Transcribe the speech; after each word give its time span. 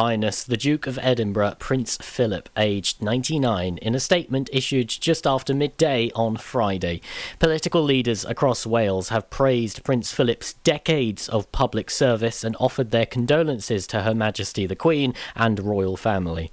Highness 0.00 0.44
the 0.44 0.56
Duke 0.56 0.86
of 0.86 0.96
Edinburgh, 1.02 1.56
Prince 1.58 1.96
Philip, 2.00 2.48
aged 2.56 3.02
99, 3.02 3.78
in 3.78 3.96
a 3.96 3.98
statement 3.98 4.48
issued 4.52 4.86
just 4.88 5.26
after 5.26 5.52
midday 5.52 6.12
on 6.14 6.36
Friday. 6.36 7.00
Political 7.40 7.82
leaders 7.82 8.24
across 8.24 8.64
Wales 8.64 9.08
have 9.08 9.28
praised 9.28 9.82
Prince 9.82 10.12
Philip's 10.12 10.52
decades 10.52 11.28
of 11.28 11.50
public 11.50 11.90
service 11.90 12.44
and 12.44 12.54
offered 12.60 12.92
their 12.92 13.06
condolences 13.06 13.88
to 13.88 14.02
Her 14.02 14.14
Majesty 14.14 14.66
the 14.66 14.76
Queen 14.76 15.14
and 15.34 15.58
royal 15.58 15.96
family. 15.96 16.52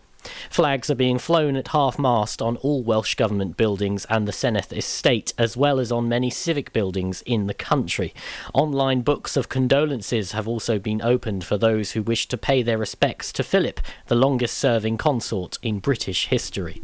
Flags 0.50 0.90
are 0.90 0.96
being 0.96 1.18
flown 1.18 1.56
at 1.56 1.70
half 1.70 2.00
mast 2.00 2.42
on 2.42 2.58
all 2.58 2.84
Welsh 2.84 3.16
Government 3.16 3.58
buildings 3.58 4.06
and 4.10 4.28
the 4.28 4.32
Senedd 4.32 4.76
estate, 4.76 5.34
as 5.38 5.58
well 5.58 5.80
as 5.80 5.92
on 5.92 6.10
many 6.10 6.30
civic 6.30 6.74
buildings 6.74 7.22
in 7.26 7.48
the 7.48 7.54
country. 7.54 8.14
Online 8.54 9.02
books 9.02 9.38
of 9.38 9.50
condolences 9.50 10.32
have 10.32 10.48
also 10.48 10.80
been 10.80 11.02
opened 11.02 11.44
for 11.44 11.58
those 11.58 11.92
who 11.92 12.02
wish 12.02 12.28
to 12.28 12.38
pay 12.38 12.62
their 12.62 12.78
respects 12.78 13.32
to 13.34 13.44
Philip, 13.44 13.80
the 14.08 14.16
longest 14.16 14.58
serving 14.58 14.98
consort 14.98 15.58
in 15.62 15.80
British 15.80 16.28
history. 16.28 16.82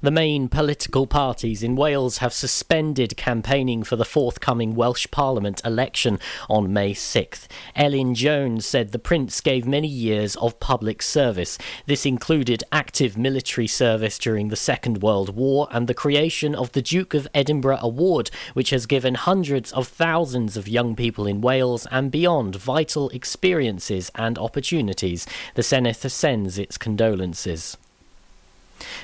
The 0.00 0.12
main 0.12 0.48
political 0.48 1.08
parties 1.08 1.64
in 1.64 1.74
Wales 1.74 2.18
have 2.18 2.32
suspended 2.32 3.16
campaigning 3.16 3.82
for 3.82 3.96
the 3.96 4.04
forthcoming 4.04 4.76
Welsh 4.76 5.08
Parliament 5.10 5.60
election 5.64 6.20
on 6.48 6.72
May 6.72 6.94
6th. 6.94 7.48
Elin 7.74 8.14
Jones 8.14 8.64
said 8.64 8.92
the 8.92 9.00
Prince 9.00 9.40
gave 9.40 9.66
many 9.66 9.88
years 9.88 10.36
of 10.36 10.60
public 10.60 11.02
service. 11.02 11.58
This 11.86 12.06
included 12.06 12.62
active 12.70 13.18
military 13.18 13.66
service 13.66 14.20
during 14.20 14.50
the 14.50 14.54
Second 14.54 15.02
World 15.02 15.34
War 15.34 15.66
and 15.72 15.88
the 15.88 15.94
creation 15.94 16.54
of 16.54 16.70
the 16.70 16.82
Duke 16.82 17.12
of 17.12 17.26
Edinburgh 17.34 17.80
Award, 17.80 18.30
which 18.54 18.70
has 18.70 18.86
given 18.86 19.16
hundreds 19.16 19.72
of 19.72 19.88
thousands 19.88 20.56
of 20.56 20.68
young 20.68 20.94
people 20.94 21.26
in 21.26 21.40
Wales 21.40 21.88
and 21.90 22.12
beyond 22.12 22.54
vital 22.54 23.08
experiences 23.08 24.12
and 24.14 24.38
opportunities. 24.38 25.26
The 25.56 25.62
Senedd 25.62 26.08
sends 26.08 26.56
its 26.56 26.78
condolences. 26.78 27.76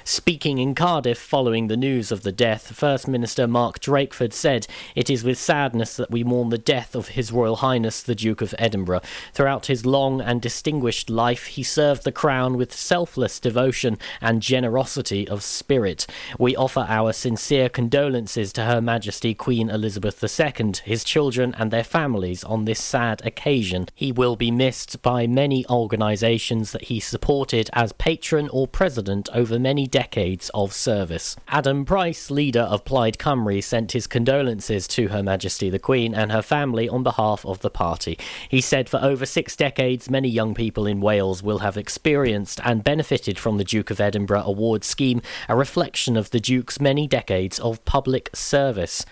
Speaking 0.04 0.58
in 0.58 0.74
Cardiff 0.74 1.18
following 1.18 1.66
the 1.66 1.76
news 1.76 2.12
of 2.12 2.22
the 2.22 2.32
death, 2.32 2.74
First 2.74 3.08
Minister 3.08 3.46
Mark 3.46 3.80
Drakeford 3.80 4.32
said, 4.32 4.66
It 4.94 5.10
is 5.10 5.24
with 5.24 5.38
sadness 5.38 5.96
that 5.96 6.10
we 6.10 6.24
mourn 6.24 6.50
the 6.50 6.58
death 6.58 6.94
of 6.94 7.08
His 7.08 7.32
Royal 7.32 7.56
Highness 7.56 8.02
the 8.02 8.14
Duke 8.14 8.40
of 8.40 8.54
Edinburgh. 8.58 9.02
Throughout 9.32 9.66
his 9.66 9.86
long 9.86 10.20
and 10.20 10.40
distinguished 10.40 11.10
life, 11.10 11.46
he 11.46 11.62
served 11.62 12.04
the 12.04 12.12
Crown 12.12 12.56
with 12.56 12.72
selfless 12.72 13.40
devotion 13.40 13.98
and 14.20 14.42
generosity 14.42 15.26
of 15.28 15.42
spirit. 15.42 16.06
We 16.38 16.56
offer 16.56 16.86
our 16.88 17.12
sincere 17.12 17.68
condolences 17.68 18.52
to 18.54 18.64
Her 18.64 18.80
Majesty 18.80 19.34
Queen 19.34 19.70
Elizabeth 19.70 20.22
II, 20.22 20.72
his 20.84 21.04
children, 21.04 21.54
and 21.58 21.70
their 21.70 21.84
families 21.84 22.44
on 22.44 22.64
this 22.64 22.80
sad 22.80 23.24
occasion. 23.26 23.88
He 23.94 24.12
will 24.12 24.36
be 24.36 24.50
missed 24.50 25.02
by 25.02 25.26
many 25.26 25.66
organisations 25.68 26.72
that 26.72 26.84
he 26.84 27.00
supported 27.00 27.70
as 27.72 27.92
patron 27.92 28.48
or 28.50 28.66
president 28.66 29.28
over 29.32 29.58
many 29.64 29.86
decades 29.86 30.50
of 30.52 30.74
service. 30.74 31.36
Adam 31.48 31.86
Price, 31.86 32.30
leader 32.30 32.60
of 32.60 32.84
Plaid 32.84 33.16
Cymru, 33.16 33.64
sent 33.64 33.92
his 33.92 34.06
condolences 34.06 34.86
to 34.88 35.08
Her 35.08 35.22
Majesty 35.22 35.70
the 35.70 35.78
Queen 35.78 36.14
and 36.14 36.30
her 36.30 36.42
family 36.42 36.86
on 36.86 37.02
behalf 37.02 37.46
of 37.46 37.60
the 37.60 37.70
party. 37.70 38.18
He 38.46 38.60
said 38.60 38.90
for 38.90 39.00
over 39.02 39.24
six 39.24 39.56
decades, 39.56 40.10
many 40.10 40.28
young 40.28 40.52
people 40.52 40.86
in 40.86 41.00
Wales 41.00 41.42
will 41.42 41.60
have 41.60 41.78
experienced 41.78 42.60
and 42.62 42.84
benefited 42.84 43.38
from 43.38 43.56
the 43.56 43.64
Duke 43.64 43.90
of 43.90 44.02
Edinburgh 44.02 44.44
Award 44.44 44.84
scheme, 44.84 45.22
a 45.48 45.56
reflection 45.56 46.14
of 46.18 46.28
the 46.28 46.40
Duke's 46.40 46.78
many 46.78 47.06
decades 47.06 47.58
of 47.58 47.82
public 47.86 48.28
service. 48.34 49.06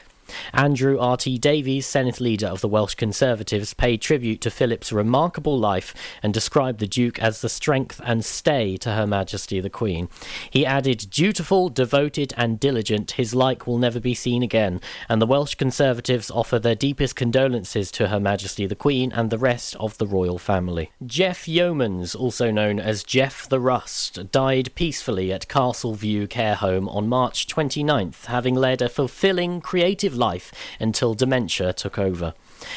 Andrew 0.52 0.98
R.T. 0.98 1.38
Davies, 1.38 1.86
Senedd 1.86 2.20
leader 2.20 2.46
of 2.46 2.60
the 2.60 2.68
Welsh 2.68 2.94
Conservatives, 2.94 3.74
paid 3.74 4.00
tribute 4.00 4.40
to 4.42 4.50
Philip's 4.50 4.92
remarkable 4.92 5.58
life 5.58 5.94
and 6.22 6.32
described 6.32 6.78
the 6.78 6.86
Duke 6.86 7.18
as 7.18 7.40
the 7.40 7.48
strength 7.48 8.00
and 8.04 8.24
stay 8.24 8.76
to 8.78 8.92
Her 8.92 9.06
Majesty 9.06 9.60
the 9.60 9.70
Queen. 9.70 10.08
He 10.50 10.64
added, 10.66 11.06
Dutiful, 11.10 11.68
devoted, 11.68 12.32
and 12.36 12.60
diligent, 12.60 13.12
his 13.12 13.34
like 13.34 13.66
will 13.66 13.78
never 13.78 14.00
be 14.00 14.14
seen 14.14 14.42
again, 14.42 14.80
and 15.08 15.20
the 15.20 15.26
Welsh 15.26 15.54
Conservatives 15.54 16.30
offer 16.30 16.58
their 16.58 16.74
deepest 16.74 17.16
condolences 17.16 17.90
to 17.92 18.08
Her 18.08 18.20
Majesty 18.20 18.66
the 18.66 18.74
Queen 18.74 19.12
and 19.12 19.30
the 19.30 19.38
rest 19.38 19.76
of 19.76 19.98
the 19.98 20.06
royal 20.06 20.38
family. 20.38 20.90
Jeff 21.04 21.46
Yeomans, 21.46 22.14
also 22.14 22.50
known 22.50 22.78
as 22.78 23.04
Jeff 23.04 23.48
the 23.48 23.60
Rust, 23.60 24.30
died 24.30 24.74
peacefully 24.74 25.32
at 25.32 25.48
Castle 25.48 25.94
View 25.94 26.26
Care 26.26 26.56
Home 26.56 26.88
on 26.88 27.08
March 27.08 27.46
29th, 27.46 28.26
having 28.26 28.54
led 28.54 28.82
a 28.82 28.88
fulfilling, 28.88 29.60
creative 29.60 30.11
life 30.14 30.52
until 30.80 31.14
dementia 31.14 31.72
took 31.72 31.98
over. 31.98 32.34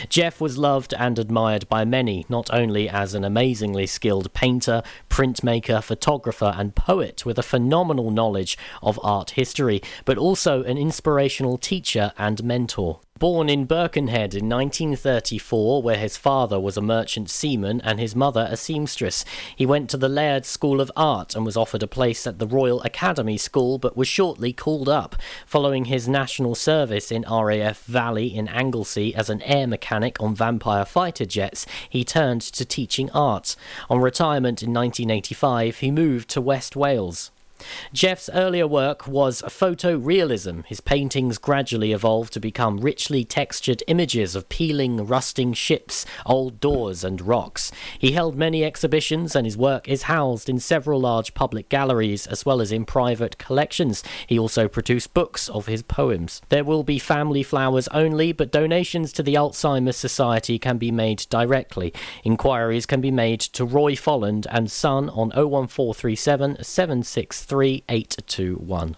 Jeff 0.09 0.41
was 0.41 0.57
loved 0.57 0.93
and 0.97 1.19
admired 1.19 1.67
by 1.69 1.85
many, 1.85 2.25
not 2.27 2.49
only 2.51 2.89
as 2.89 3.13
an 3.13 3.23
amazingly 3.23 3.85
skilled 3.85 4.33
painter, 4.33 4.81
printmaker, 5.09 5.83
photographer, 5.83 6.53
and 6.57 6.75
poet 6.75 7.25
with 7.25 7.37
a 7.37 7.43
phenomenal 7.43 8.11
knowledge 8.11 8.57
of 8.81 8.99
art 9.03 9.31
history, 9.31 9.81
but 10.05 10.17
also 10.17 10.63
an 10.63 10.77
inspirational 10.77 11.57
teacher 11.57 12.13
and 12.17 12.43
mentor. 12.43 12.99
Born 13.17 13.47
in 13.47 13.63
Birkenhead 13.63 14.35
in 14.35 14.49
1934, 14.49 15.81
where 15.81 15.95
his 15.95 16.17
father 16.17 16.59
was 16.59 16.75
a 16.75 16.81
merchant 16.81 17.29
seaman 17.29 17.79
and 17.79 17.97
his 17.97 18.13
mother 18.13 18.45
a 18.51 18.57
seamstress, 18.57 19.23
he 19.55 19.65
went 19.65 19.89
to 19.89 19.95
the 19.95 20.09
Laird 20.09 20.45
School 20.45 20.81
of 20.81 20.91
Art 20.97 21.33
and 21.33 21.45
was 21.45 21.55
offered 21.55 21.81
a 21.81 21.87
place 21.87 22.27
at 22.27 22.39
the 22.39 22.45
Royal 22.45 22.81
Academy 22.81 23.37
School 23.37 23.77
but 23.77 23.95
was 23.95 24.09
shortly 24.09 24.51
called 24.51 24.89
up. 24.89 25.15
Following 25.45 25.85
his 25.85 26.09
national 26.09 26.55
service 26.55 27.09
in 27.09 27.23
RAF 27.31 27.85
Valley 27.85 28.35
in 28.35 28.49
Anglesey 28.49 29.15
as 29.15 29.29
an 29.29 29.41
air 29.43 29.65
mechanic 29.65 30.21
on 30.21 30.35
Vampire 30.35 30.83
fighter 30.83 31.25
jets, 31.25 31.65
he 31.89 32.03
turned 32.03 32.41
to 32.41 32.65
teaching 32.65 33.09
art. 33.11 33.55
On 33.89 34.01
retirement 34.01 34.61
in 34.61 34.73
1985, 34.73 35.77
he 35.77 35.89
moved 35.89 36.29
to 36.31 36.41
West 36.41 36.75
Wales. 36.75 37.31
Jeff's 37.93 38.29
earlier 38.33 38.67
work 38.67 39.07
was 39.07 39.41
photorealism. 39.43 40.65
His 40.65 40.81
paintings 40.81 41.37
gradually 41.37 41.91
evolved 41.91 42.33
to 42.33 42.39
become 42.39 42.79
richly 42.79 43.23
textured 43.23 43.83
images 43.87 44.35
of 44.35 44.49
peeling, 44.49 45.05
rusting 45.05 45.53
ships, 45.53 46.05
old 46.25 46.59
doors, 46.59 47.03
and 47.03 47.21
rocks. 47.21 47.71
He 47.97 48.11
held 48.11 48.35
many 48.35 48.63
exhibitions, 48.63 49.35
and 49.35 49.45
his 49.45 49.57
work 49.57 49.87
is 49.87 50.03
housed 50.03 50.49
in 50.49 50.59
several 50.59 50.99
large 51.01 51.33
public 51.33 51.69
galleries 51.69 52.27
as 52.27 52.45
well 52.45 52.61
as 52.61 52.71
in 52.71 52.85
private 52.85 53.37
collections. 53.37 54.03
He 54.27 54.37
also 54.37 54.67
produced 54.67 55.13
books 55.13 55.49
of 55.49 55.67
his 55.67 55.81
poems. 55.81 56.41
There 56.49 56.63
will 56.63 56.83
be 56.83 56.99
family 56.99 57.43
flowers 57.43 57.87
only, 57.89 58.31
but 58.31 58.51
donations 58.51 59.11
to 59.13 59.23
the 59.23 59.35
Alzheimer's 59.35 59.97
Society 59.97 60.59
can 60.59 60.77
be 60.77 60.91
made 60.91 61.25
directly. 61.29 61.93
Inquiries 62.23 62.85
can 62.85 63.01
be 63.01 63.11
made 63.11 63.39
to 63.39 63.65
Roy 63.65 63.93
Folland 63.93 64.45
and 64.49 64.69
Son 64.69 65.09
on 65.09 65.29
01437 65.29 66.63
763 66.63 67.54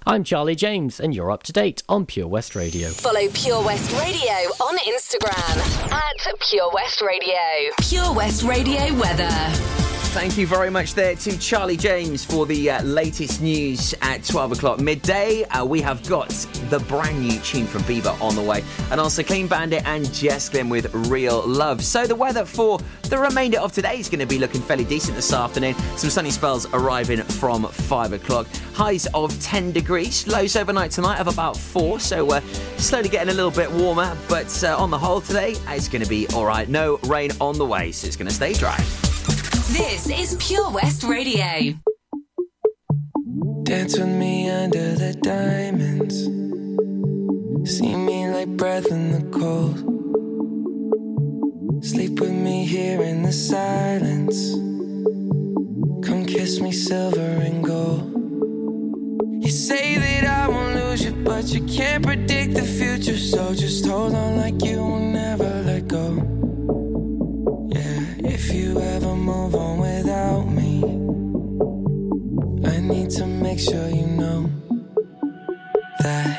I'm 0.06 0.23
Charlie 0.23 0.56
James, 0.56 1.00
and 1.00 1.13
you're 1.13 1.31
up 1.31 1.44
to 1.44 1.53
date 1.53 1.84
on 1.88 2.06
Pure 2.06 2.28
West 2.28 2.56
Radio. 2.56 2.90
Follow 2.90 3.28
Pure 3.34 3.63
West 3.63 3.91
Radio 3.94 4.34
on 4.62 4.78
Instagram 4.79 5.91
at 5.91 6.40
Pure 6.40 6.72
West 6.73 7.01
Radio. 7.01 7.72
Pure 7.81 8.13
West 8.13 8.44
Radio 8.44 8.94
weather. 8.96 9.97
Thank 10.17 10.35
you 10.35 10.47
very 10.47 10.72
much 10.72 10.95
there 10.95 11.16
to 11.16 11.38
Charlie 11.38 11.78
James 11.78 12.25
for 12.25 12.47
the 12.47 12.72
uh, 12.72 12.81
latest 12.81 13.39
news 13.39 13.94
at 14.01 14.23
12 14.23 14.53
o'clock 14.53 14.79
midday. 14.79 15.44
Uh, 15.44 15.63
we 15.63 15.79
have 15.81 16.05
got 16.09 16.29
the 16.72 16.79
brand 16.79 17.22
new 17.22 17.39
tune 17.41 17.67
from 17.67 17.83
Bieber 17.83 18.19
on 18.19 18.35
the 18.35 18.41
way, 18.41 18.63
and 18.89 19.00
also 19.00 19.22
Clean 19.22 19.45
Bandit 19.45 19.85
and 19.85 20.11
Jess 20.11 20.50
Glynne 20.50 20.69
with 20.69 20.91
Real 21.07 21.47
Love. 21.47 21.83
So 21.83 22.07
the 22.07 22.16
weather 22.16 22.45
for 22.45 22.79
the 23.03 23.19
remainder 23.19 23.59
of 23.59 23.73
today 23.73 24.00
is 24.00 24.09
going 24.09 24.19
to 24.19 24.25
be 24.25 24.39
looking 24.39 24.59
fairly 24.59 24.85
decent 24.85 25.16
this 25.16 25.31
afternoon. 25.31 25.75
Some 25.97 26.09
sunny 26.09 26.31
spells 26.31 26.66
arriving 26.73 27.22
from 27.22 27.67
5 27.67 28.13
o'clock. 28.13 28.47
Highs 28.73 29.05
of 29.13 29.39
10 29.39 29.72
degrees, 29.72 30.25
lows 30.25 30.55
overnight 30.55 30.89
tonight 30.89 31.19
of 31.19 31.28
about 31.28 31.55
4, 31.55 31.99
so 31.99 32.25
we're 32.25 32.41
slowly 32.78 33.07
getting 33.07 33.29
a 33.29 33.35
little 33.35 33.51
bit 33.51 33.72
warmer, 33.72 34.17
but 34.28 34.63
uh, 34.63 34.75
on 34.78 34.89
the 34.89 34.97
whole 34.97 35.22
today, 35.22 35.53
it's 35.67 35.88
going 35.88 36.03
to 36.03 36.09
be 36.09 36.28
alright. 36.29 36.69
No 36.69 36.97
rain 37.03 37.29
on 37.39 37.59
the 37.59 37.66
way, 37.66 37.91
so 37.91 38.07
it's 38.07 38.16
going 38.16 38.28
to 38.28 38.34
stay 38.34 38.53
dry. 38.53 38.84
This 39.69 40.09
is 40.09 40.38
Pure 40.39 40.72
West 40.72 41.03
Radio. 41.03 41.73
Dance 43.64 43.97
with 43.97 44.08
me 44.08 44.49
under 44.49 44.96
the 44.96 45.14
diamonds. 45.22 46.23
See 47.69 47.93
me 47.93 48.29
like 48.29 48.47
breath 48.55 48.90
in 48.90 49.11
the 49.11 49.23
cold. 49.37 49.75
Sleep 51.84 52.17
with 52.17 52.31
me 52.31 52.66
here 52.66 53.02
in 53.02 53.23
the 53.23 53.34
silence. 53.34 54.53
Come 56.08 56.25
kiss 56.25 56.61
me 56.61 56.72
silver 56.72 57.20
and 57.20 57.61
gold. 57.61 58.09
You 59.43 59.52
say 59.52 59.97
that 59.97 60.23
I 60.23 60.47
won't 60.47 60.75
lose 60.75 61.03
you, 61.03 61.11
but 61.11 61.43
you 61.47 61.61
can't 61.66 62.05
predict 62.05 62.53
the 62.53 62.63
future. 62.63 63.17
So 63.17 63.53
just 63.53 63.85
hold 63.85 64.16
on 64.16 64.37
like 64.37 64.63
you 64.63 64.78
will 64.78 64.99
never 64.99 65.61
let 65.66 65.90
go. 65.90 66.16
Yeah, 67.67 68.31
if 68.31 68.53
you 68.53 68.79
ever 68.79 69.07
make 73.58 73.70
sure 73.70 73.90
you 73.90 74.06
know 74.06 74.48
that 76.02 76.36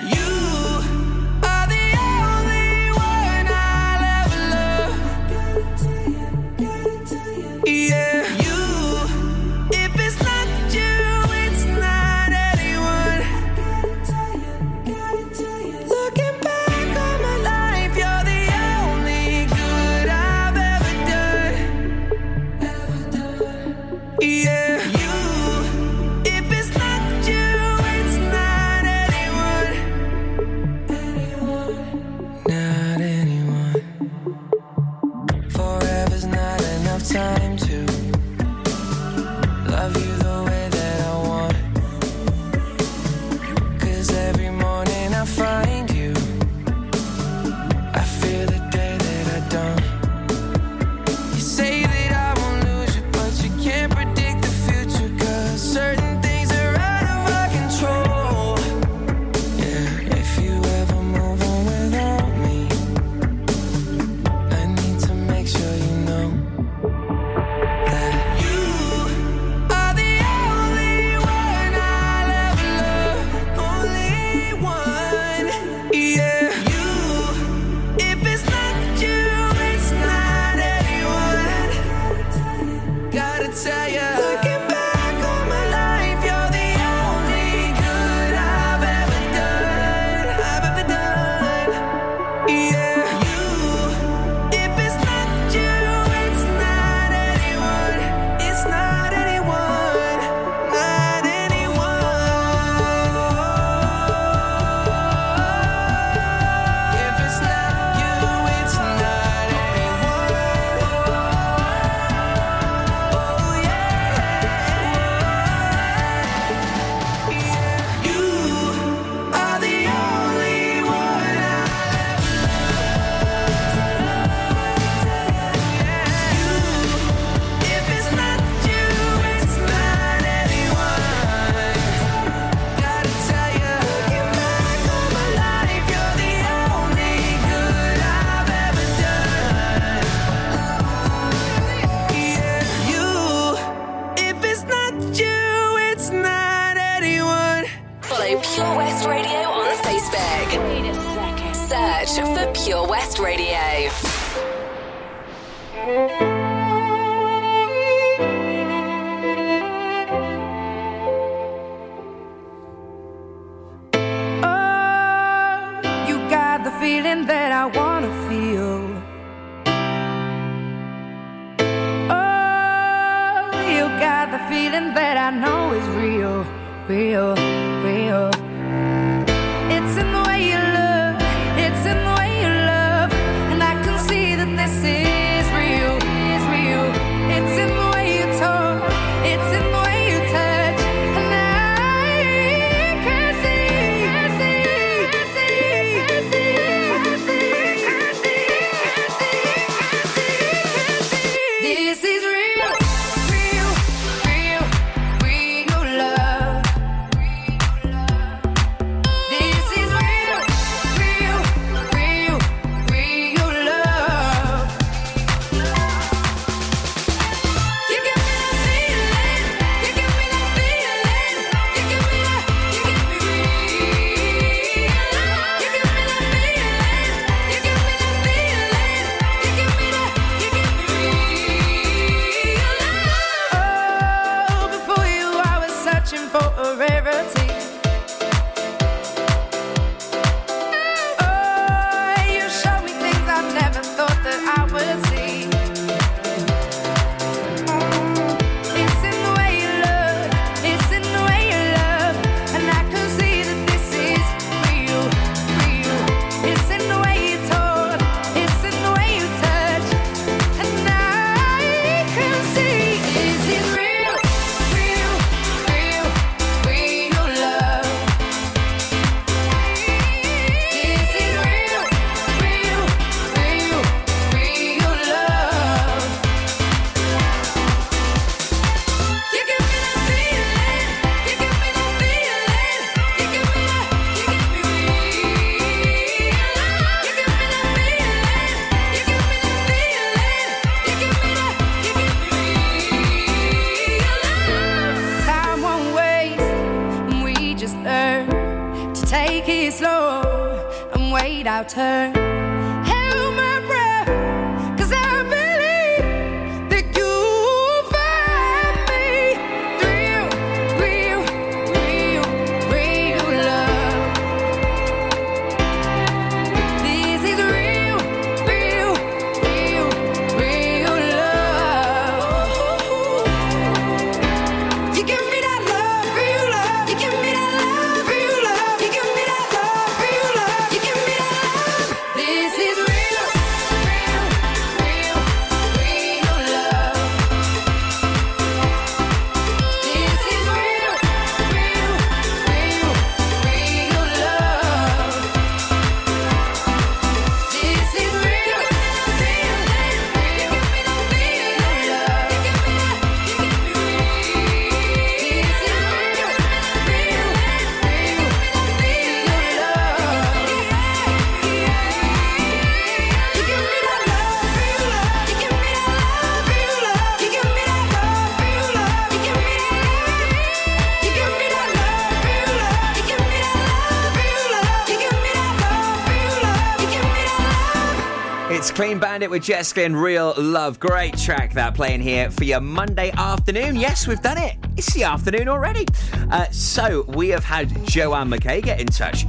Clean 378.79 379.01
Bandit 379.01 379.29
with 379.29 379.43
Jessica 379.43 379.83
and 379.83 380.01
Real 380.01 380.35
Love. 380.39 380.79
Great 380.79 381.19
track 381.19 381.53
that 381.55 381.75
playing 381.75 382.01
here 382.01 382.31
for 382.31 382.45
your 382.45 382.61
Monday 382.61 383.11
afternoon. 383.11 383.75
Yes, 383.75 384.07
we've 384.07 384.23
done 384.23 384.39
it. 384.39 384.55
It's 384.77 384.95
the 384.95 385.03
afternoon 385.03 385.49
already. 385.49 385.85
Uh, 386.31 386.45
so 386.53 387.03
we 387.09 387.31
have 387.31 387.43
had 387.43 387.85
Joanne 387.87 388.31
McKay 388.31 388.63
get 388.63 388.81
in 388.81 388.87
touch. 388.87 389.27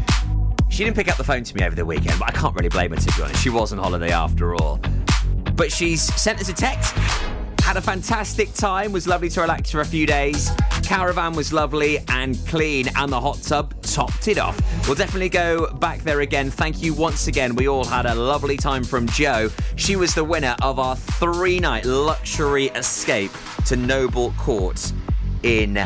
She 0.70 0.84
didn't 0.84 0.96
pick 0.96 1.10
up 1.10 1.18
the 1.18 1.24
phone 1.24 1.44
to 1.44 1.56
me 1.56 1.64
over 1.64 1.76
the 1.76 1.84
weekend, 1.84 2.20
but 2.20 2.30
I 2.30 2.32
can't 2.32 2.54
really 2.54 2.70
blame 2.70 2.92
her 2.92 2.98
to 2.98 3.18
be 3.18 3.24
honest. 3.24 3.42
She 3.42 3.50
was 3.50 3.74
on 3.74 3.80
holiday 3.80 4.12
after 4.12 4.54
all. 4.54 4.80
But 5.56 5.72
she's 5.72 6.04
sent 6.04 6.40
us 6.40 6.50
a 6.50 6.54
text 6.54 6.96
had 7.70 7.78
a 7.78 7.82
fantastic 7.82 8.52
time, 8.56 8.92
was 8.92 9.06
lovely 9.06 9.30
to 9.30 9.42
relax 9.42 9.70
for 9.70 9.82
a 9.82 9.86
few 9.86 10.08
days. 10.08 10.50
Caravan 10.90 11.34
was 11.34 11.54
lovely 11.54 12.00
and 12.08 12.36
clean, 12.48 12.88
and 12.96 13.12
the 13.12 13.22
hot 13.22 13.40
tub 13.44 13.80
topped 13.84 14.28
it 14.28 14.40
off. 14.40 14.60
We'll 14.88 14.96
definitely 14.96 15.30
go 15.30 15.72
back 15.74 16.00
there 16.00 16.22
again. 16.22 16.50
Thank 16.50 16.82
you 16.82 16.96
once 16.96 17.28
again. 17.28 17.54
We 17.54 17.68
all 17.68 17.86
had 17.86 18.08
a 18.08 18.16
lovely 18.16 18.58
time 18.58 18.84
from 18.84 19.06
Joe. 19.06 19.52
She 19.76 19.96
was 19.96 20.16
the 20.16 20.24
winner 20.24 20.56
of 20.64 20.80
our 20.80 20.96
three 20.96 21.60
night 21.60 21.86
luxury 21.86 22.70
escape 22.70 23.30
to 23.68 23.76
Noble 23.76 24.32
Court 24.32 24.92
in 25.44 25.78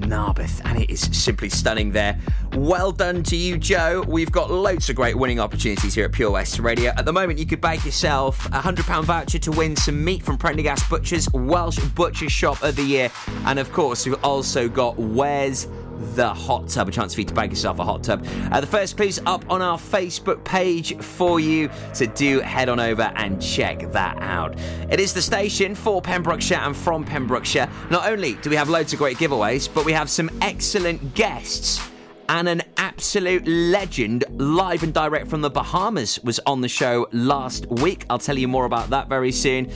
Narberth, 0.00 0.60
and 0.64 0.80
it 0.80 0.90
is 0.90 1.00
simply 1.00 1.48
stunning 1.48 1.92
there. 1.92 2.18
Well 2.54 2.92
done 2.92 3.22
to 3.24 3.36
you, 3.36 3.58
Joe. 3.58 4.04
We've 4.06 4.32
got 4.32 4.50
loads 4.50 4.88
of 4.88 4.96
great 4.96 5.16
winning 5.16 5.40
opportunities 5.40 5.94
here 5.94 6.04
at 6.04 6.12
Pure 6.12 6.30
West 6.30 6.58
Radio. 6.58 6.92
At 6.96 7.04
the 7.04 7.12
moment, 7.12 7.38
you 7.38 7.46
could 7.46 7.60
bag 7.60 7.84
yourself 7.84 8.46
a 8.46 8.60
£100 8.60 9.04
voucher 9.04 9.38
to 9.38 9.50
win 9.50 9.76
some 9.76 10.04
meat 10.04 10.22
from 10.22 10.38
Prendergast 10.38 10.88
Butchers, 10.88 11.28
Welsh 11.32 11.78
Butcher 11.78 12.28
Shop 12.28 12.62
of 12.62 12.76
the 12.76 12.82
Year. 12.82 13.10
And 13.44 13.58
of 13.58 13.72
course, 13.72 14.06
we've 14.06 14.22
also 14.24 14.68
got 14.68 14.98
Where's 14.98 15.66
the 16.14 16.28
hot 16.28 16.68
tub. 16.68 16.88
A 16.88 16.92
chance 16.92 17.14
for 17.14 17.20
you 17.20 17.26
to 17.26 17.34
bag 17.34 17.50
yourself 17.50 17.78
a 17.78 17.84
hot 17.84 18.02
tub. 18.04 18.26
Uh, 18.50 18.60
the 18.60 18.66
first 18.66 18.96
clue's 18.96 19.20
up 19.26 19.44
on 19.50 19.62
our 19.62 19.78
Facebook 19.78 20.44
page 20.44 20.96
for 20.98 21.40
you, 21.40 21.70
so 21.92 22.06
do 22.06 22.40
head 22.40 22.68
on 22.68 22.80
over 22.80 23.12
and 23.16 23.40
check 23.40 23.90
that 23.92 24.16
out. 24.20 24.58
It 24.90 25.00
is 25.00 25.12
the 25.12 25.22
station 25.22 25.74
for 25.74 26.00
Pembrokeshire 26.02 26.58
and 26.58 26.76
from 26.76 27.04
Pembrokeshire. 27.04 27.68
Not 27.90 28.10
only 28.10 28.34
do 28.34 28.50
we 28.50 28.56
have 28.56 28.68
loads 28.68 28.92
of 28.92 28.98
great 28.98 29.18
giveaways, 29.18 29.72
but 29.72 29.84
we 29.84 29.92
have 29.92 30.10
some 30.10 30.30
excellent 30.40 31.14
guests 31.14 31.80
and 32.28 32.48
an 32.48 32.62
absolute 32.76 33.46
legend 33.46 34.24
live 34.32 34.82
and 34.82 34.92
direct 34.92 35.28
from 35.28 35.40
the 35.40 35.50
Bahamas 35.50 36.22
was 36.22 36.38
on 36.46 36.60
the 36.60 36.68
show 36.68 37.08
last 37.12 37.66
week. 37.66 38.04
I'll 38.10 38.18
tell 38.18 38.36
you 38.36 38.48
more 38.48 38.66
about 38.66 38.90
that 38.90 39.08
very 39.08 39.32
soon. 39.32 39.70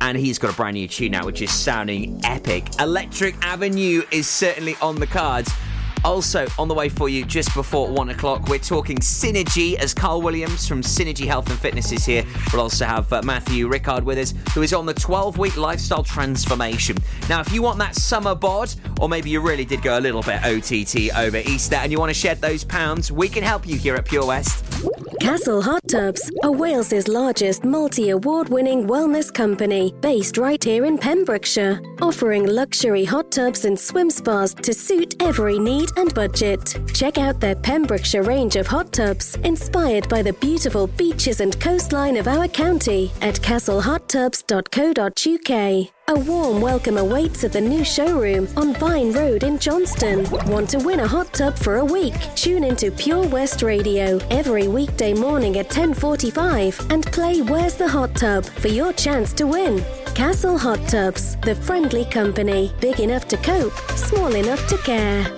And 0.00 0.16
he's 0.16 0.38
got 0.38 0.52
a 0.52 0.56
brand 0.56 0.74
new 0.74 0.88
tune 0.88 1.14
out, 1.14 1.24
which 1.26 1.42
is 1.42 1.50
sounding 1.50 2.20
epic. 2.24 2.64
Electric 2.78 3.34
Avenue 3.44 4.02
is 4.10 4.26
certainly 4.28 4.76
on 4.80 4.96
the 4.96 5.06
cards. 5.06 5.50
Also, 6.04 6.46
on 6.58 6.68
the 6.68 6.74
way 6.74 6.88
for 6.88 7.08
you 7.08 7.24
just 7.24 7.52
before 7.54 7.88
one 7.88 8.10
o'clock, 8.10 8.48
we're 8.48 8.58
talking 8.58 8.96
Synergy 8.98 9.74
as 9.74 9.92
Carl 9.92 10.22
Williams 10.22 10.66
from 10.66 10.82
Synergy 10.82 11.26
Health 11.26 11.50
and 11.50 11.58
Fitness 11.58 11.92
is 11.92 12.04
here. 12.04 12.24
We'll 12.52 12.62
also 12.62 12.84
have 12.84 13.12
uh, 13.12 13.22
Matthew 13.22 13.68
Rickard 13.68 14.04
with 14.04 14.18
us, 14.18 14.34
who 14.54 14.62
is 14.62 14.72
on 14.72 14.86
the 14.86 14.94
12 14.94 15.38
week 15.38 15.56
lifestyle 15.56 16.02
transformation. 16.02 16.96
Now, 17.28 17.40
if 17.40 17.52
you 17.52 17.62
want 17.62 17.78
that 17.78 17.96
summer 17.96 18.34
bod, 18.34 18.72
or 19.00 19.08
maybe 19.08 19.30
you 19.30 19.40
really 19.40 19.64
did 19.64 19.82
go 19.82 19.98
a 19.98 20.00
little 20.00 20.22
bit 20.22 20.44
OTT 20.44 21.16
over 21.16 21.38
Easter 21.38 21.76
and 21.76 21.90
you 21.92 21.98
want 21.98 22.10
to 22.10 22.14
shed 22.14 22.40
those 22.40 22.64
pounds, 22.64 23.10
we 23.10 23.28
can 23.28 23.42
help 23.42 23.66
you 23.66 23.76
here 23.76 23.94
at 23.94 24.04
Pure 24.04 24.26
West. 24.26 24.64
Castle 25.20 25.60
Hot 25.60 25.86
Tubs 25.88 26.30
are 26.44 26.52
Wales's 26.52 27.08
largest 27.08 27.64
multi 27.64 28.10
award 28.10 28.48
winning 28.48 28.86
wellness 28.86 29.32
company 29.32 29.92
based 30.00 30.38
right 30.38 30.62
here 30.62 30.84
in 30.84 30.96
Pembrokeshire, 30.96 31.80
offering 32.00 32.46
luxury 32.46 33.04
hot 33.04 33.30
tubs 33.32 33.64
and 33.64 33.78
swim 33.78 34.10
spas 34.10 34.54
to 34.54 34.72
suit 34.72 35.20
every 35.20 35.58
need 35.58 35.87
and 35.96 36.14
budget. 36.14 36.78
Check 36.94 37.18
out 37.18 37.40
their 37.40 37.54
Pembrokeshire 37.54 38.22
range 38.22 38.56
of 38.56 38.66
hot 38.66 38.92
tubs 38.92 39.36
inspired 39.44 40.08
by 40.08 40.22
the 40.22 40.32
beautiful 40.34 40.86
beaches 40.86 41.40
and 41.40 41.58
coastline 41.60 42.16
of 42.16 42.28
our 42.28 42.48
county 42.48 43.12
at 43.20 43.34
castlehottubs.co.uk. 43.36 45.88
A 46.10 46.18
warm 46.20 46.62
welcome 46.62 46.96
awaits 46.96 47.44
at 47.44 47.52
the 47.52 47.60
new 47.60 47.84
showroom 47.84 48.48
on 48.56 48.72
Vine 48.74 49.12
Road 49.12 49.42
in 49.42 49.58
Johnston. 49.58 50.24
Want 50.50 50.70
to 50.70 50.78
win 50.78 51.00
a 51.00 51.06
hot 51.06 51.34
tub 51.34 51.54
for 51.54 51.76
a 51.76 51.84
week? 51.84 52.14
Tune 52.34 52.64
into 52.64 52.90
Pure 52.90 53.28
West 53.28 53.60
Radio 53.62 54.18
every 54.30 54.68
weekday 54.68 55.12
morning 55.12 55.58
at 55.58 55.68
10:45 55.68 56.90
and 56.90 57.04
play 57.12 57.42
Where's 57.42 57.74
the 57.74 57.88
Hot 57.88 58.14
Tub 58.14 58.46
for 58.46 58.68
your 58.68 58.94
chance 58.94 59.34
to 59.34 59.46
win. 59.46 59.84
Castle 60.14 60.56
Hot 60.58 60.80
Tubs, 60.88 61.36
the 61.42 61.54
friendly 61.54 62.06
company, 62.06 62.72
big 62.80 63.00
enough 63.00 63.28
to 63.28 63.36
cope, 63.36 63.76
small 63.94 64.34
enough 64.34 64.66
to 64.68 64.78
care. 64.78 65.37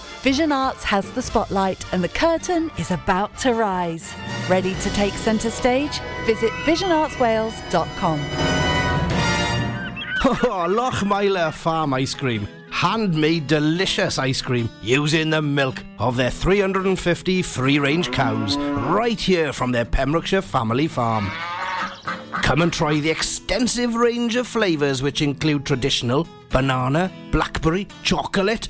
Vision 0.21 0.51
Arts 0.51 0.83
has 0.83 1.09
the 1.11 1.21
spotlight 1.21 1.83
and 1.93 2.03
the 2.03 2.09
curtain 2.09 2.69
is 2.77 2.91
about 2.91 3.35
to 3.39 3.55
rise. 3.55 4.13
Ready 4.47 4.75
to 4.75 4.89
take 4.91 5.13
centre 5.13 5.49
stage? 5.49 5.99
Visit 6.25 6.51
visionartswales.com. 6.65 8.19
Oh, 10.23 10.67
Lochmeyler 10.69 11.51
Farm 11.51 11.95
Ice 11.95 12.13
Cream. 12.13 12.47
Handmade 12.69 13.47
delicious 13.47 14.19
ice 14.19 14.39
cream 14.39 14.69
using 14.83 15.31
the 15.31 15.41
milk 15.41 15.83
of 15.97 16.15
their 16.15 16.29
350 16.29 17.41
free 17.41 17.79
range 17.79 18.11
cows 18.11 18.55
right 18.57 19.19
here 19.19 19.51
from 19.51 19.71
their 19.71 19.83
Pembrokeshire 19.83 20.43
family 20.43 20.87
farm. 20.87 21.31
Come 22.43 22.61
and 22.61 22.71
try 22.71 22.99
the 22.99 23.09
extensive 23.09 23.95
range 23.95 24.35
of 24.35 24.45
flavours 24.45 25.01
which 25.01 25.23
include 25.23 25.65
traditional 25.65 26.27
banana, 26.51 27.11
blackberry, 27.31 27.87
chocolate, 28.03 28.69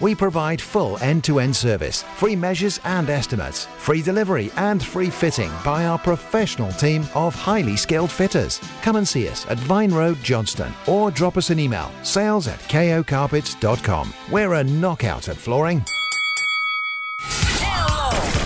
We 0.00 0.14
provide 0.14 0.60
full 0.60 0.98
end 0.98 1.24
to 1.24 1.40
end 1.40 1.54
service, 1.54 2.02
free 2.16 2.34
measures 2.34 2.80
and 2.84 3.10
estimates, 3.10 3.66
free 3.78 4.02
delivery 4.02 4.50
and 4.56 4.82
free 4.82 5.10
fitting 5.10 5.52
by 5.64 5.84
our 5.84 5.98
professional 5.98 6.72
team 6.72 7.06
of 7.14 7.34
highly 7.34 7.76
skilled 7.76 8.10
fitters. 8.10 8.60
Come 8.82 8.96
and 8.96 9.06
see 9.06 9.28
us 9.28 9.46
at 9.48 9.58
Vine 9.58 9.92
Road, 9.92 10.18
Johnston, 10.22 10.72
or 10.86 11.10
drop 11.10 11.36
us 11.36 11.50
an 11.50 11.58
email 11.58 11.90
sales 12.02 12.48
at 12.48 12.60
kocarpets.com. 12.60 14.14
We're 14.30 14.54
a 14.54 14.64
knockout 14.64 15.28
at 15.28 15.36
flooring. 15.36 15.84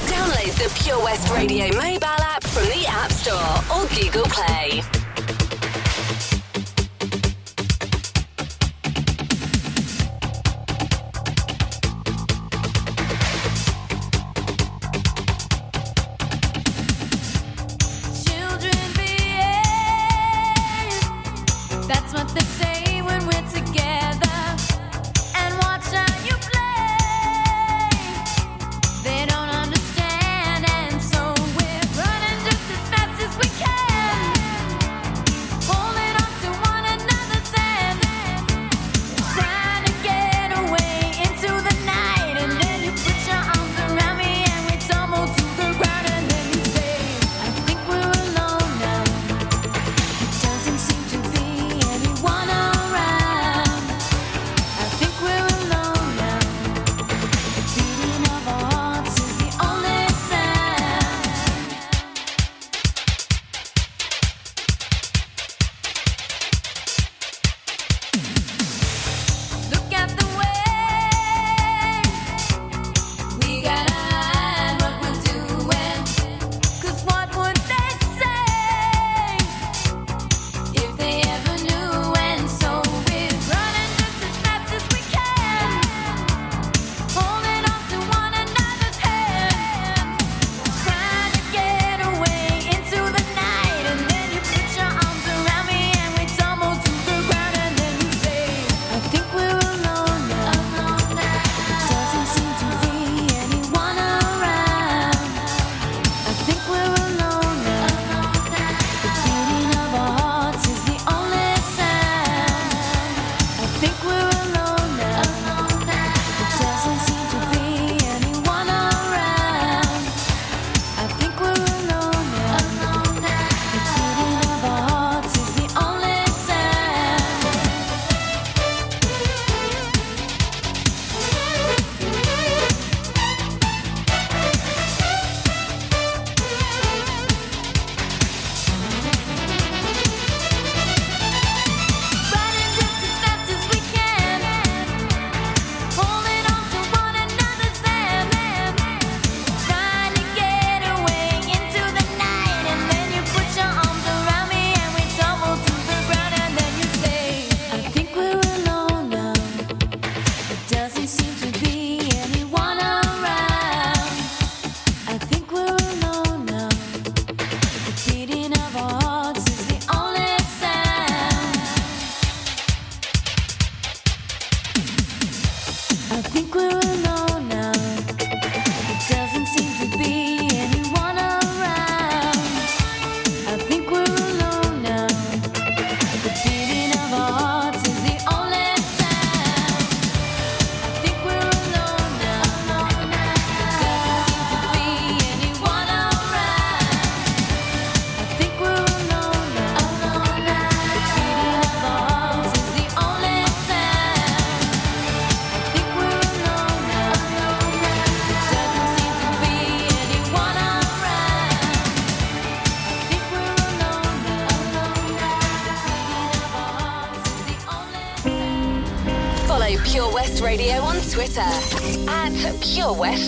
Download 0.07 0.55
the 0.59 0.83
Pure 0.83 1.05
West 1.05 1.33
Radio 1.33 1.67
mobile 1.77 2.05
app 2.05 2.43
from 2.45 2.65
the 2.65 2.85
App 2.89 3.13
Store 3.13 3.77
or 3.77 3.87
Google 3.89 4.25
Play. 4.25 5.04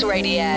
Radio. 0.04 0.56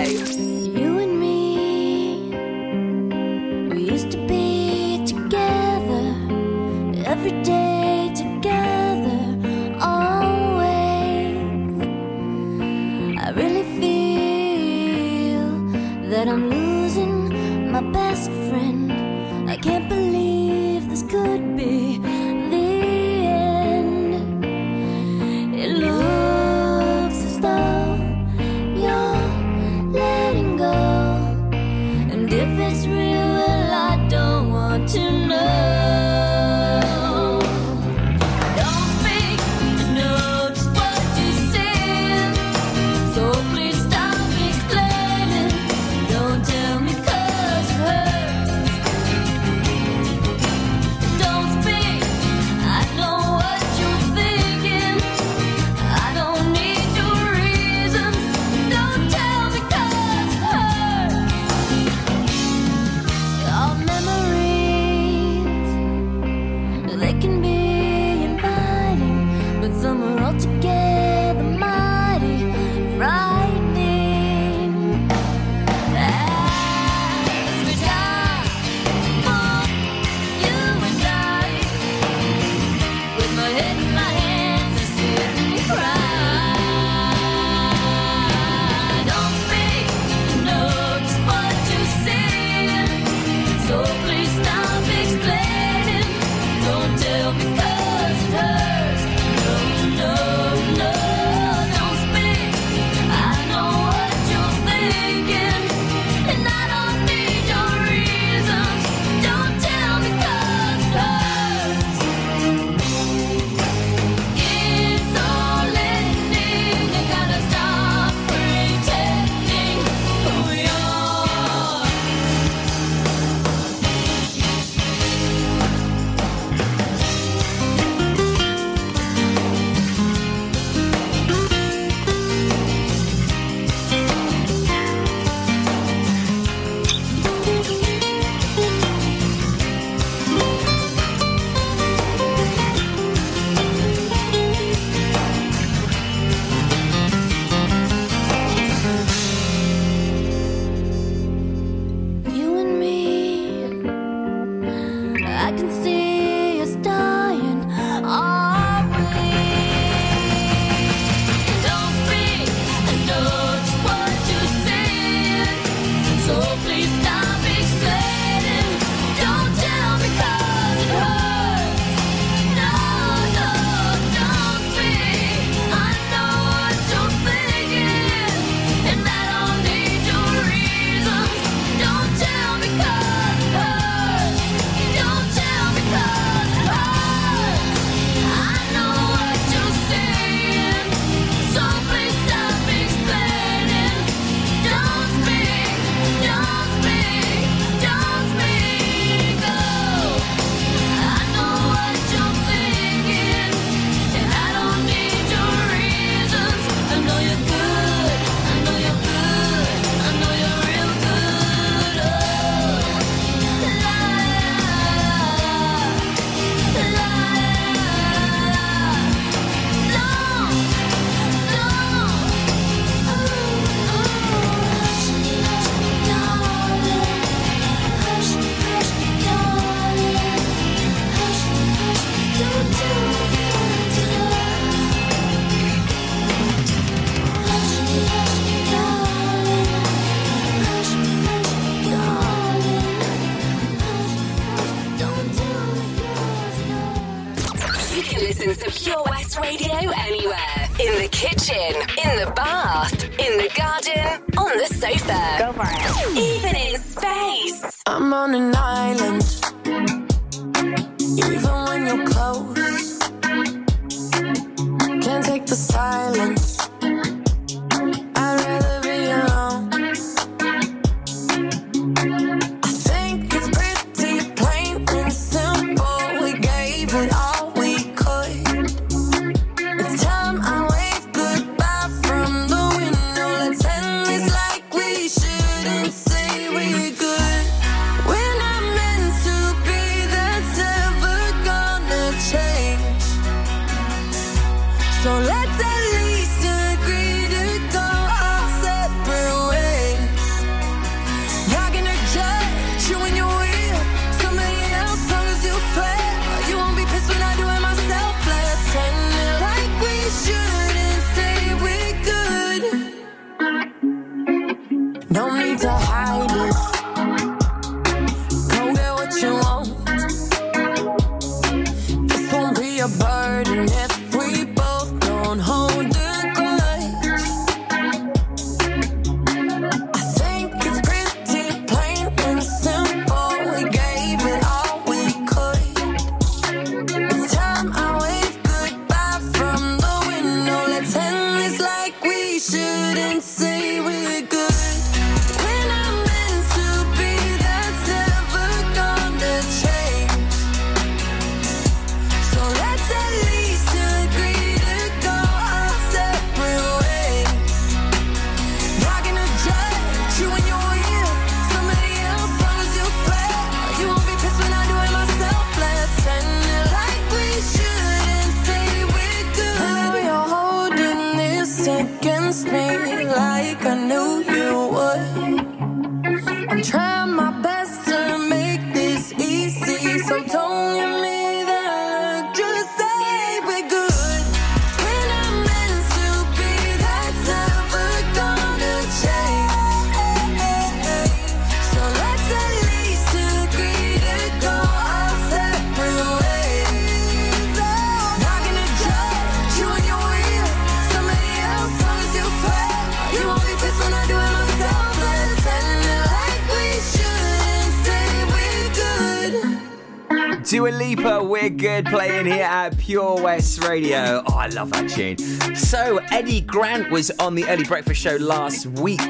Lipa, 411.00 411.24
we're 411.24 411.48
good 411.48 411.86
playing 411.86 412.26
here 412.26 412.44
at 412.44 412.76
Pure 412.76 413.22
West 413.22 413.64
Radio. 413.64 414.22
Oh, 414.26 414.34
I 414.34 414.48
love 414.48 414.70
that 414.72 414.90
tune. 414.90 415.16
So, 415.56 415.96
Eddie 416.10 416.42
Grant 416.42 416.90
was 416.90 417.10
on 417.12 417.34
the 417.34 417.46
Early 417.46 417.64
Breakfast 417.64 418.02
Show 418.02 418.16
last 418.16 418.66
week 418.66 419.00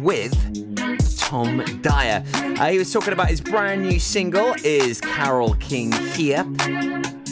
with 0.00 0.32
Tom 1.18 1.62
Dyer. 1.82 2.24
Uh, 2.34 2.70
he 2.70 2.78
was 2.78 2.90
talking 2.90 3.12
about 3.12 3.28
his 3.28 3.42
brand 3.42 3.82
new 3.82 4.00
single, 4.00 4.54
Is 4.64 5.02
Carol 5.02 5.52
King 5.56 5.92
Here? 5.92 6.44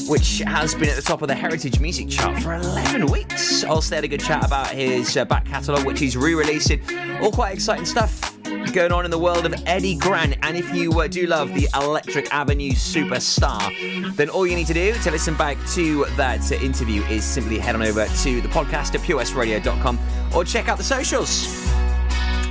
Which 0.09 0.41
has 0.41 0.75
been 0.75 0.91
at 0.91 0.97
the 0.97 1.03
top 1.03 1.23
of 1.23 1.29
the 1.29 1.35
Heritage 1.35 1.81
Music 1.81 2.11
Chart 2.11 2.39
for 2.43 2.53
11 2.53 3.07
weeks. 3.07 3.65
Also, 3.65 3.95
had 3.95 4.05
a 4.05 4.09
good 4.09 4.21
chat 4.21 4.45
about 4.45 4.69
his 4.69 5.17
uh, 5.17 5.25
back 5.25 5.47
catalogue, 5.47 5.87
which 5.87 5.99
he's 5.99 6.19
re 6.19 6.35
releasing. 6.35 6.83
All 7.23 7.33
quite 7.33 7.55
exciting 7.55 7.87
stuff 7.87 8.37
going 8.71 8.93
on 8.93 9.05
in 9.05 9.11
the 9.11 9.19
world 9.19 9.45
of 9.45 9.55
Eddie 9.67 9.97
Grant. 9.97 10.37
And 10.43 10.57
if 10.57 10.73
you 10.75 11.01
uh, 11.01 11.09
do 11.09 11.27
love 11.27 11.53
the 11.55 11.69
Electric 11.75 12.33
Avenue 12.33 12.71
superstar, 12.71 14.15
then 14.17 14.29
all 14.29 14.47
you 14.47 14.55
need 14.55 14.67
to 14.69 14.75
do 14.75 14.93
to 14.95 15.11
listen 15.11 15.35
back 15.35 15.57
to 15.71 16.05
that 16.17 16.51
interview 16.53 17.03
is 17.05 17.25
simply 17.25 17.59
head 17.59 17.75
on 17.75 17.83
over 17.83 18.07
to 18.07 18.41
the 18.41 18.49
podcast 18.49 18.95
at 18.95 19.01
purewestradio.com 19.01 19.99
or 20.35 20.45
check 20.45 20.69
out 20.69 20.79
the 20.79 20.85
socials. 20.85 21.47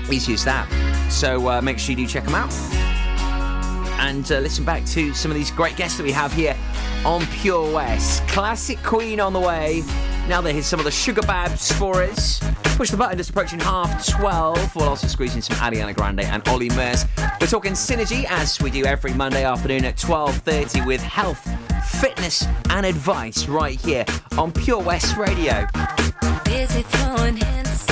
Please 0.05 0.27
use 0.27 0.43
that. 0.43 0.67
So 1.11 1.49
uh, 1.49 1.61
make 1.61 1.79
sure 1.79 1.91
you 1.91 2.05
do 2.05 2.07
check 2.07 2.25
them 2.25 2.35
out. 2.35 2.53
And 3.99 4.29
uh, 4.31 4.39
listen 4.39 4.65
back 4.65 4.83
to 4.87 5.13
some 5.13 5.31
of 5.31 5.37
these 5.37 5.51
great 5.51 5.75
guests 5.75 5.97
that 5.97 6.03
we 6.03 6.11
have 6.11 6.33
here 6.33 6.57
on 7.05 7.25
Pure 7.27 7.73
West. 7.73 8.27
Classic 8.27 8.81
Queen 8.83 9.19
on 9.19 9.33
the 9.33 9.39
way. 9.39 9.83
Now 10.31 10.39
that 10.39 10.53
here's 10.53 10.65
some 10.65 10.79
of 10.79 10.85
the 10.85 10.91
Sugababes 10.91 11.73
for 11.73 12.01
us. 12.01 12.39
Push 12.77 12.91
the 12.91 12.95
button 12.95 13.17
just 13.17 13.31
approaching 13.31 13.59
half 13.59 14.07
12. 14.07 14.77
We'll 14.77 14.87
also 14.87 15.05
squeezing 15.07 15.39
in 15.39 15.41
some 15.41 15.57
Ariana 15.57 15.93
Grande 15.93 16.21
and 16.21 16.47
Olly 16.47 16.69
Murs. 16.69 17.03
We're 17.41 17.47
talking 17.47 17.73
synergy 17.73 18.23
as 18.29 18.61
we 18.61 18.71
do 18.71 18.85
every 18.85 19.13
Monday 19.13 19.43
afternoon 19.43 19.83
at 19.83 19.97
12.30 19.97 20.87
with 20.87 21.01
health, 21.01 21.45
fitness 21.99 22.47
and 22.69 22.85
advice 22.85 23.49
right 23.49 23.77
here 23.81 24.05
on 24.37 24.53
Pure 24.53 24.83
West 24.83 25.17
Radio. 25.17 25.67
Throwing 26.45 27.35
hints 27.35 27.90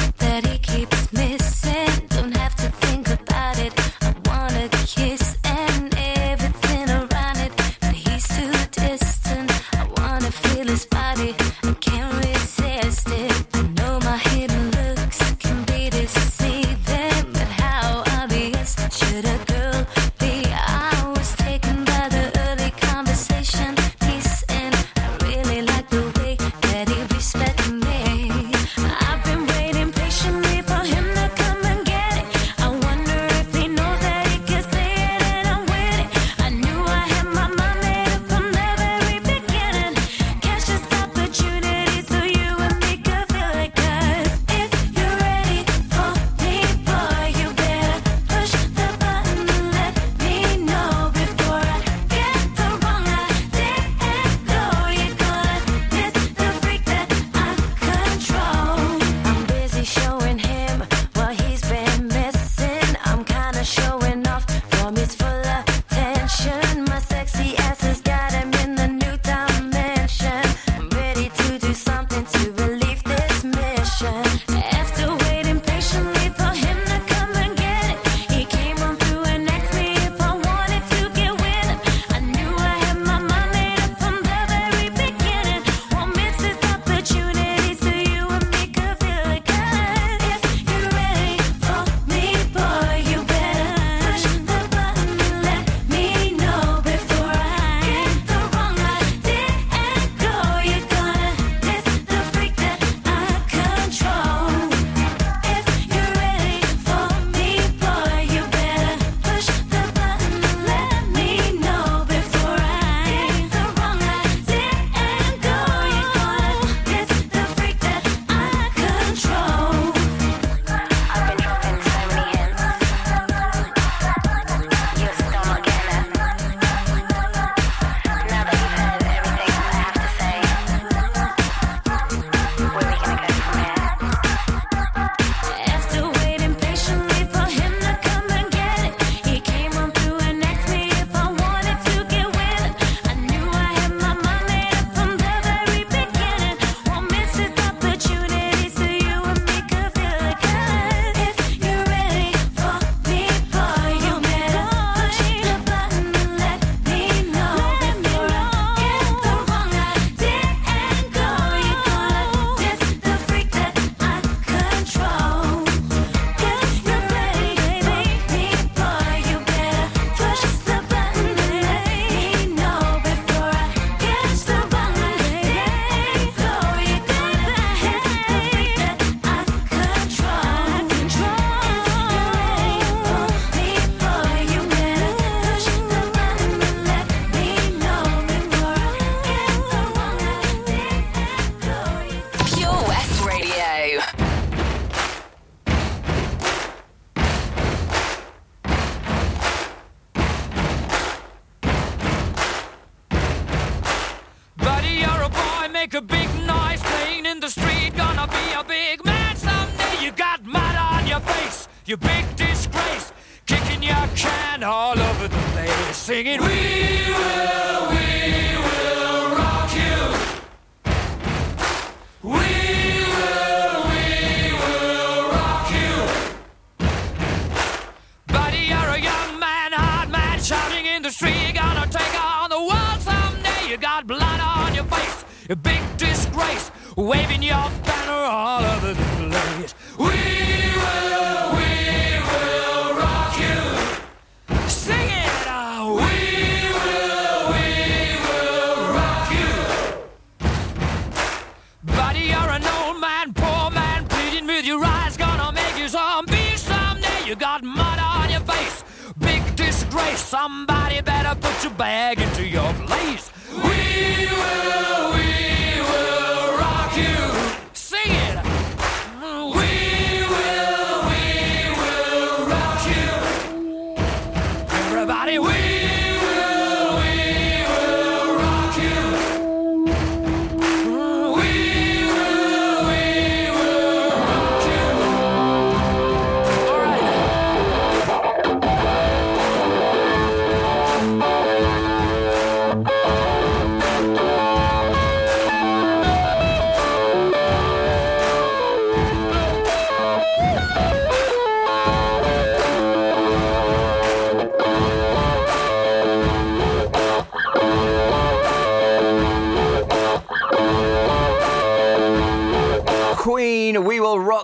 your 254.69 254.85
eyes, 254.85 255.17
gonna 255.17 255.51
make 255.51 255.75
you 255.79 255.87
zombie 255.87 256.55
someday. 256.55 257.21
You 257.25 257.35
got 257.35 257.63
mud 257.63 257.97
on 257.97 258.29
your 258.29 258.41
face, 258.41 258.83
big 259.17 259.41
disgrace. 259.55 260.21
Somebody 260.21 261.01
better 261.01 261.33
put 261.41 261.63
your 261.63 261.73
bag 261.73 262.19
into 262.19 262.45
your 262.45 262.71
place. 262.85 263.31
We 263.51 264.27
will, 264.39 265.13
we 265.15 265.28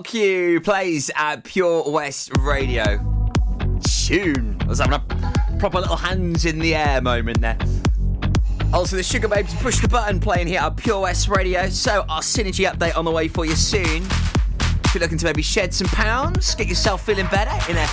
Rock 0.05 0.13
You 0.13 0.61
plays 0.61 1.09
at 1.15 1.43
Pure 1.43 1.89
West 1.89 2.29
Radio. 2.37 2.83
Tune. 3.81 4.55
I 4.61 4.65
was 4.67 4.77
having 4.77 4.93
a 4.93 5.57
proper 5.57 5.79
little 5.79 5.95
hands 5.95 6.45
in 6.45 6.59
the 6.59 6.75
air 6.75 7.01
moment 7.01 7.41
there. 7.41 7.57
Also, 8.71 8.97
the 8.97 9.01
Sugababes 9.01 9.59
push 9.61 9.79
the 9.79 9.87
button 9.87 10.19
playing 10.19 10.45
here 10.45 10.59
at 10.59 10.77
Pure 10.77 11.01
West 11.01 11.27
Radio. 11.27 11.69
So, 11.69 12.05
our 12.07 12.21
synergy 12.21 12.69
update 12.71 12.95
on 12.95 13.03
the 13.03 13.09
way 13.09 13.27
for 13.27 13.45
you 13.45 13.55
soon. 13.55 14.03
If 14.83 14.93
you're 14.93 15.01
looking 15.01 15.17
to 15.17 15.25
maybe 15.25 15.41
shed 15.41 15.73
some 15.73 15.87
pounds, 15.87 16.53
get 16.53 16.67
yourself 16.67 17.03
feeling 17.03 17.25
better 17.31 17.71
in 17.71 17.75
a, 17.75 17.87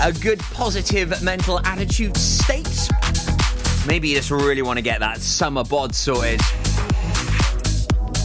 a 0.00 0.12
good, 0.14 0.38
positive 0.38 1.22
mental 1.22 1.60
attitude 1.66 2.16
state. 2.16 2.88
Maybe 3.86 4.08
you 4.08 4.16
just 4.16 4.30
really 4.30 4.62
want 4.62 4.78
to 4.78 4.82
get 4.82 5.00
that 5.00 5.20
summer 5.20 5.64
bod 5.64 5.94
sorted. 5.94 6.40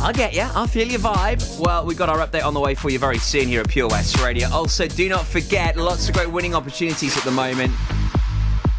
I 0.05 0.11
get 0.11 0.35
ya. 0.35 0.51
I 0.53 0.67
feel 0.67 0.87
your 0.87 0.99
vibe. 0.99 1.59
Well, 1.59 1.83
we've 1.83 1.97
got 1.97 2.09
our 2.09 2.19
update 2.19 2.45
on 2.45 2.53
the 2.53 2.59
way 2.59 2.75
for 2.75 2.91
you 2.91 2.99
very 2.99 3.17
soon 3.17 3.47
here 3.47 3.61
at 3.61 3.67
Pure 3.67 3.87
West 3.87 4.21
Radio. 4.21 4.47
Also, 4.51 4.87
do 4.87 5.09
not 5.09 5.25
forget, 5.25 5.77
lots 5.77 6.07
of 6.07 6.13
great 6.13 6.29
winning 6.29 6.53
opportunities 6.53 7.17
at 7.17 7.23
the 7.23 7.31
moment. 7.31 7.73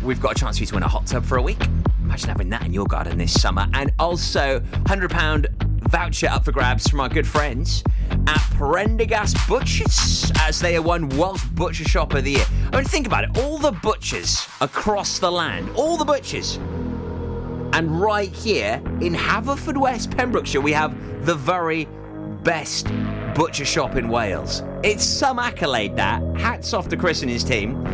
We've 0.04 0.20
got 0.20 0.36
a 0.36 0.38
chance 0.38 0.58
for 0.58 0.62
you 0.62 0.68
to 0.68 0.74
win 0.74 0.84
a 0.84 0.88
hot 0.88 1.04
tub 1.04 1.24
for 1.24 1.36
a 1.36 1.42
week. 1.42 1.58
Imagine 2.04 2.28
having 2.28 2.48
that 2.50 2.64
in 2.64 2.72
your 2.72 2.86
garden 2.86 3.18
this 3.18 3.40
summer. 3.40 3.66
And 3.72 3.90
also, 3.98 4.60
£100 4.60 5.88
voucher 5.88 6.28
up 6.28 6.44
for 6.44 6.52
grabs 6.52 6.88
from 6.88 7.00
our 7.00 7.08
good 7.08 7.26
friends 7.26 7.82
at 8.28 8.40
Prendergast 8.54 9.36
Butchers 9.48 10.30
as 10.42 10.60
they 10.60 10.74
have 10.74 10.84
won 10.84 11.08
Welsh 11.08 11.44
Butcher 11.46 11.88
Shop 11.88 12.14
of 12.14 12.22
the 12.22 12.34
Year. 12.34 12.46
I 12.72 12.76
mean, 12.76 12.84
think 12.84 13.08
about 13.08 13.24
it. 13.24 13.36
All 13.38 13.58
the 13.58 13.72
butchers 13.72 14.46
across 14.60 15.18
the 15.18 15.32
land, 15.32 15.68
all 15.74 15.96
the 15.96 16.04
butchers 16.04 16.60
and 17.76 18.00
right 18.00 18.32
here 18.32 18.80
in 19.02 19.12
Haverfordwest, 19.12 20.16
Pembrokeshire, 20.16 20.62
we 20.62 20.72
have 20.72 20.96
the 21.26 21.34
very 21.34 21.86
best 22.42 22.88
butcher 23.34 23.66
shop 23.66 23.96
in 23.96 24.08
Wales. 24.08 24.62
It's 24.82 25.04
some 25.04 25.38
accolade 25.38 25.94
that. 25.96 26.22
Hats 26.38 26.72
off 26.72 26.88
to 26.88 26.96
Chris 26.96 27.20
and 27.20 27.30
his 27.30 27.44
team. 27.44 27.86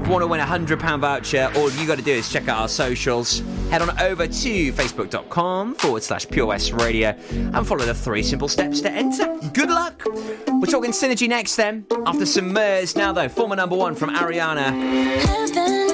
If 0.00 0.06
you 0.06 0.12
want 0.12 0.22
to 0.22 0.26
win 0.26 0.40
a 0.40 0.46
£100 0.46 1.00
voucher, 1.00 1.52
all 1.54 1.70
you 1.72 1.86
got 1.86 1.98
to 1.98 2.04
do 2.04 2.12
is 2.12 2.32
check 2.32 2.48
out 2.48 2.60
our 2.60 2.68
socials. 2.68 3.42
Head 3.68 3.82
on 3.82 3.90
over 4.00 4.26
to 4.26 4.72
facebook.com 4.72 5.74
forward 5.74 6.02
slash 6.02 6.26
Pure 6.26 6.46
West 6.46 6.72
Radio 6.72 7.10
and 7.30 7.66
follow 7.66 7.84
the 7.84 7.92
three 7.92 8.22
simple 8.22 8.48
steps 8.48 8.80
to 8.80 8.90
enter. 8.90 9.38
Good 9.52 9.68
luck. 9.68 10.02
We're 10.06 10.66
talking 10.66 10.92
synergy 10.92 11.28
next 11.28 11.56
then. 11.56 11.84
After 12.06 12.24
some 12.24 12.54
Murs. 12.54 12.96
Now, 12.96 13.12
though, 13.12 13.28
former 13.28 13.56
number 13.56 13.76
one 13.76 13.94
from 13.94 14.16
Ariana. 14.16 14.72
Heaven 15.20 15.90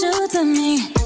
you 0.00 0.28
to 0.28 0.44
me. 0.44 0.97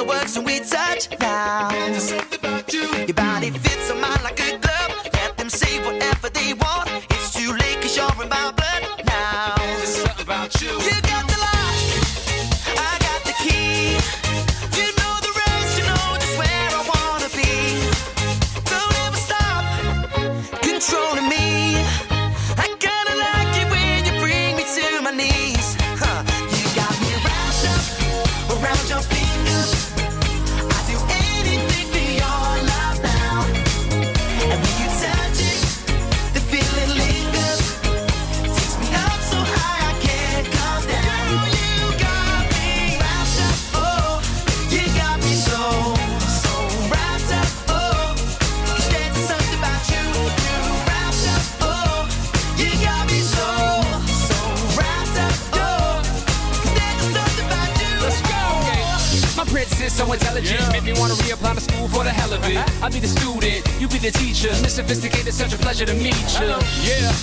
Fireworks 0.00 0.36
when 0.36 0.46
we 0.46 0.60
touch 0.60 1.08
now. 1.20 2.29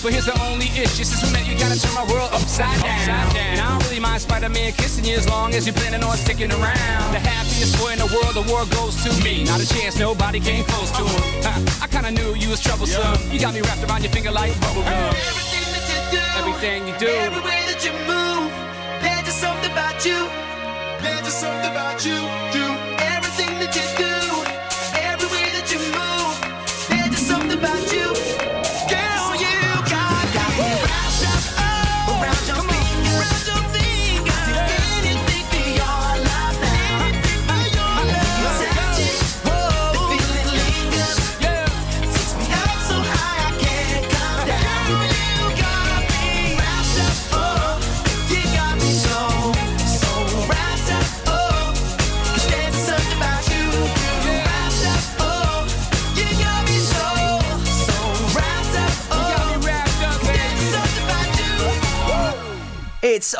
But 0.07 0.13
here's 0.13 0.31
the 0.31 0.39
only 0.47 0.71
issue. 0.79 1.03
Since 1.03 1.19
we 1.19 1.35
met, 1.35 1.43
you 1.43 1.59
gotta 1.59 1.75
turn 1.75 1.91
my 1.93 2.07
world 2.07 2.31
upside 2.31 2.79
down. 2.79 3.35
And 3.35 3.59
I 3.59 3.67
don't 3.67 3.83
really 3.83 3.99
mind 3.99 4.21
Spider-Man 4.21 4.71
kissing 4.79 5.03
you 5.03 5.17
as 5.17 5.27
long 5.27 5.53
as 5.53 5.67
you're 5.67 5.75
planning 5.75 6.01
on 6.01 6.15
sticking 6.15 6.49
around. 6.49 7.11
The 7.11 7.19
happiest 7.19 7.75
boy 7.75 7.91
in 7.91 7.99
the 7.99 8.07
world, 8.15 8.31
the 8.31 8.47
world 8.47 8.71
goes 8.71 8.95
to 9.03 9.11
me. 9.21 9.43
Not 9.43 9.59
a 9.59 9.67
chance, 9.67 9.99
nobody 9.99 10.39
came 10.39 10.63
close 10.63 10.91
to 10.91 11.03
him. 11.03 11.23
Huh, 11.43 11.83
I 11.83 11.87
kinda 11.91 12.11
knew 12.11 12.35
you 12.35 12.47
was 12.47 12.61
troublesome. 12.61 13.19
You 13.29 13.37
got 13.37 13.53
me 13.53 13.59
wrapped 13.59 13.83
around 13.83 14.01
your 14.01 14.13
finger 14.13 14.31
like 14.31 14.53
bubblegum. 14.63 15.11
Everything 15.27 15.67
that 15.75 15.85
you 15.91 15.99
do, 16.15 16.23
Everything 16.39 16.79
you 16.87 16.95
do. 17.03 17.11
every 17.27 17.43
way 17.43 17.61
that 17.67 17.79
you 17.83 17.91
move, 18.07 18.47
there's 19.03 19.25
just 19.27 19.39
something 19.43 19.71
about 19.75 20.05
you. 20.05 20.19
There's 21.03 21.23
just 21.27 21.39
something 21.43 21.69
about 21.75 22.05
you. 22.07 22.66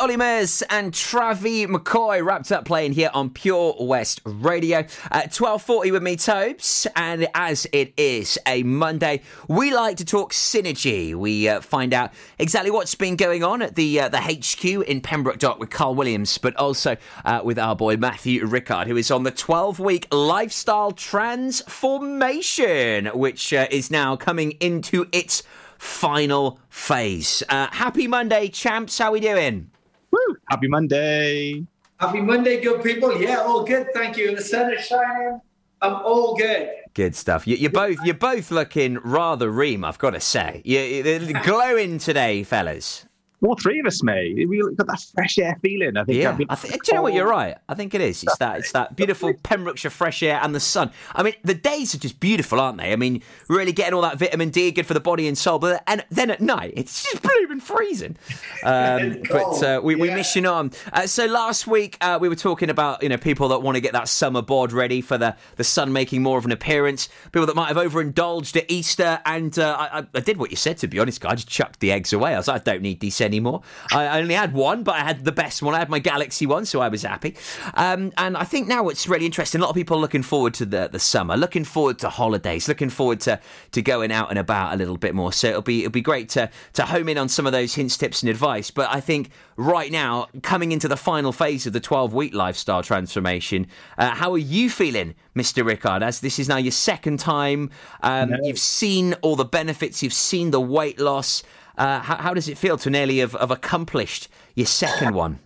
Olly 0.00 0.16
Murs 0.16 0.62
and 0.70 0.92
Travie 0.92 1.66
McCoy 1.66 2.24
wrapped 2.24 2.52
up 2.52 2.64
playing 2.64 2.92
here 2.92 3.10
on 3.14 3.30
Pure 3.30 3.74
West 3.80 4.20
Radio 4.24 4.78
at 5.10 5.32
12.40 5.32 5.92
with 5.92 6.02
me, 6.02 6.14
Tobes. 6.14 6.86
And 6.94 7.26
as 7.34 7.66
it 7.72 7.94
is 7.96 8.38
a 8.46 8.62
Monday, 8.62 9.22
we 9.48 9.74
like 9.74 9.96
to 9.96 10.04
talk 10.04 10.32
synergy. 10.32 11.14
We 11.14 11.48
uh, 11.48 11.60
find 11.60 11.92
out 11.92 12.12
exactly 12.38 12.70
what's 12.70 12.94
been 12.94 13.16
going 13.16 13.42
on 13.42 13.60
at 13.60 13.74
the 13.74 13.98
uh, 14.00 14.08
the 14.08 14.20
HQ 14.20 14.64
in 14.64 15.00
Pembroke 15.00 15.38
Dock 15.38 15.58
with 15.58 15.70
Carl 15.70 15.96
Williams, 15.96 16.38
but 16.38 16.54
also 16.56 16.96
uh, 17.24 17.40
with 17.42 17.58
our 17.58 17.74
boy 17.74 17.96
Matthew 17.96 18.46
Rickard, 18.46 18.86
who 18.86 18.96
is 18.96 19.10
on 19.10 19.24
the 19.24 19.32
12-week 19.32 20.06
lifestyle 20.12 20.92
transformation, 20.92 23.06
which 23.06 23.52
uh, 23.52 23.66
is 23.70 23.90
now 23.90 24.14
coming 24.16 24.52
into 24.60 25.06
its 25.12 25.42
final 25.78 26.60
phase. 26.68 27.42
Uh, 27.48 27.68
happy 27.72 28.06
Monday, 28.06 28.48
champs. 28.48 28.98
How 28.98 29.12
we 29.12 29.20
doing? 29.20 29.70
Woo! 30.10 30.36
Happy 30.48 30.68
Monday. 30.68 31.64
Happy 31.98 32.20
Monday, 32.20 32.60
good 32.60 32.82
people. 32.82 33.20
Yeah, 33.20 33.38
all 33.38 33.64
good. 33.64 33.88
Thank 33.92 34.16
you. 34.16 34.36
The 34.36 34.42
sun 34.42 34.72
is 34.72 34.84
shining. 34.84 35.40
I'm 35.82 35.94
all 35.94 36.36
good. 36.36 36.70
Good 36.94 37.14
stuff. 37.16 37.46
You, 37.46 37.56
you're 37.56 37.70
both 37.70 37.98
you're 38.04 38.14
both 38.14 38.50
looking 38.50 38.98
rather 38.98 39.50
ream. 39.50 39.84
I've 39.84 39.98
got 39.98 40.10
to 40.10 40.20
say, 40.20 40.62
you, 40.64 40.78
you're 40.80 41.42
glowing 41.42 41.98
today, 41.98 42.42
fellas. 42.42 43.07
All 43.40 43.54
three 43.54 43.78
of 43.78 43.86
us, 43.86 44.02
mate. 44.02 44.48
We 44.48 44.58
got 44.74 44.88
that 44.88 45.00
fresh 45.14 45.38
air 45.38 45.56
feeling. 45.62 45.96
I 45.96 46.04
think. 46.04 46.18
Yeah, 46.18 46.30
I've 46.30 46.40
I 46.50 46.54
think, 46.56 46.82
do 46.84 46.90
you 46.90 46.96
know 46.96 47.02
what? 47.02 47.12
You're 47.12 47.28
right. 47.28 47.56
I 47.68 47.74
think 47.74 47.94
it 47.94 48.00
is. 48.00 48.22
It's 48.24 48.36
that. 48.38 48.58
It's 48.58 48.72
that 48.72 48.96
beautiful 48.96 49.32
Pembrokeshire 49.44 49.90
fresh 49.92 50.22
air 50.24 50.40
and 50.42 50.52
the 50.54 50.60
sun. 50.60 50.90
I 51.14 51.22
mean, 51.22 51.34
the 51.44 51.54
days 51.54 51.94
are 51.94 51.98
just 51.98 52.18
beautiful, 52.18 52.58
aren't 52.58 52.78
they? 52.78 52.92
I 52.92 52.96
mean, 52.96 53.22
really 53.48 53.70
getting 53.70 53.94
all 53.94 54.02
that 54.02 54.18
vitamin 54.18 54.50
D, 54.50 54.72
good 54.72 54.86
for 54.86 54.94
the 54.94 55.00
body 55.00 55.28
and 55.28 55.38
soul. 55.38 55.60
But 55.60 55.84
and 55.86 56.04
then 56.10 56.30
at 56.30 56.40
night, 56.40 56.72
it's 56.76 57.04
just 57.04 57.22
blooming 57.22 57.60
freezing. 57.60 58.16
Um, 58.64 59.22
but 59.30 59.62
uh, 59.62 59.80
we, 59.84 59.94
we 59.94 60.10
miss 60.10 60.34
you 60.34 60.44
on. 60.46 60.72
Uh, 60.92 61.06
so 61.06 61.26
last 61.26 61.66
week 61.68 61.96
uh, 62.00 62.18
we 62.20 62.28
were 62.28 62.34
talking 62.36 62.70
about 62.70 63.02
you 63.04 63.08
know 63.08 63.16
people 63.18 63.48
that 63.48 63.60
want 63.62 63.76
to 63.76 63.80
get 63.80 63.92
that 63.92 64.08
summer 64.08 64.42
board 64.42 64.72
ready 64.72 65.00
for 65.00 65.16
the 65.16 65.36
the 65.56 65.64
sun 65.64 65.92
making 65.92 66.22
more 66.22 66.38
of 66.38 66.44
an 66.44 66.50
appearance. 66.52 67.08
People 67.32 67.46
that 67.46 67.54
might 67.56 67.68
have 67.68 67.78
overindulged 67.78 68.56
at 68.56 68.68
Easter, 68.68 69.20
and 69.24 69.56
uh, 69.58 69.76
I, 69.78 69.98
I- 70.00 70.06
I 70.14 70.20
did 70.20 70.38
what 70.38 70.50
you 70.50 70.56
said. 70.56 70.78
To 70.78 70.88
be 70.88 70.98
honest, 70.98 71.20
guy, 71.20 71.30
I 71.30 71.34
just 71.36 71.48
chucked 71.48 71.80
the 71.80 71.92
eggs 71.92 72.12
away. 72.12 72.34
I 72.34 72.38
was 72.38 72.48
like, 72.48 72.62
I 72.62 72.64
don't 72.72 72.82
need 72.82 72.98
these 73.00 73.20
anymore. 73.28 73.62
I 73.92 74.18
only 74.18 74.34
had 74.34 74.52
one, 74.52 74.82
but 74.82 74.96
I 74.96 75.00
had 75.00 75.24
the 75.24 75.32
best 75.32 75.62
one. 75.62 75.74
I 75.74 75.78
had 75.78 75.90
my 75.90 75.98
Galaxy 75.98 76.46
one, 76.46 76.64
so 76.64 76.80
I 76.80 76.88
was 76.88 77.02
happy. 77.02 77.36
Um, 77.74 78.12
and 78.16 78.36
I 78.36 78.44
think 78.44 78.66
now 78.66 78.88
it's 78.88 79.06
really 79.06 79.26
interesting. 79.26 79.60
A 79.60 79.64
lot 79.64 79.70
of 79.70 79.76
people 79.76 79.96
are 79.98 80.00
looking 80.00 80.22
forward 80.22 80.54
to 80.54 80.66
the 80.66 80.88
the 80.88 80.98
summer, 80.98 81.36
looking 81.36 81.64
forward 81.64 81.98
to 82.00 82.08
holidays, 82.08 82.68
looking 82.68 82.90
forward 82.90 83.20
to 83.20 83.38
to 83.72 83.82
going 83.82 84.10
out 84.10 84.30
and 84.30 84.38
about 84.38 84.74
a 84.74 84.76
little 84.76 84.96
bit 84.96 85.14
more. 85.14 85.32
So 85.32 85.48
it'll 85.48 85.62
be 85.62 85.80
it'll 85.80 85.92
be 85.92 86.00
great 86.00 86.28
to 86.30 86.50
to 86.72 86.82
home 86.86 87.08
in 87.08 87.18
on 87.18 87.28
some 87.28 87.46
of 87.46 87.52
those 87.52 87.74
hints, 87.74 87.96
tips, 87.96 88.22
and 88.22 88.30
advice. 88.30 88.70
But 88.70 88.88
I 88.90 89.00
think 89.00 89.30
right 89.56 89.92
now, 89.92 90.28
coming 90.42 90.72
into 90.72 90.88
the 90.88 90.96
final 90.96 91.32
phase 91.32 91.66
of 91.66 91.72
the 91.72 91.80
12 91.80 92.14
week 92.14 92.34
lifestyle 92.34 92.82
transformation, 92.82 93.66
uh, 93.98 94.14
how 94.14 94.32
are 94.32 94.38
you 94.38 94.70
feeling, 94.70 95.14
Mr. 95.36 95.64
Rickard? 95.64 96.02
As 96.02 96.20
this 96.20 96.38
is 96.38 96.48
now 96.48 96.56
your 96.56 96.72
second 96.72 97.18
time, 97.18 97.70
um, 98.02 98.34
you've 98.42 98.58
seen 98.58 99.14
all 99.14 99.36
the 99.36 99.44
benefits, 99.44 100.02
you've 100.02 100.12
seen 100.12 100.50
the 100.50 100.60
weight 100.60 100.98
loss. 100.98 101.42
Uh, 101.78 102.00
how, 102.00 102.16
how 102.16 102.34
does 102.34 102.48
it 102.48 102.58
feel 102.58 102.76
to 102.76 102.90
nearly 102.90 103.18
have, 103.18 103.32
have 103.32 103.52
accomplished 103.52 104.28
your 104.56 104.66
second 104.66 105.14
one? 105.14 105.38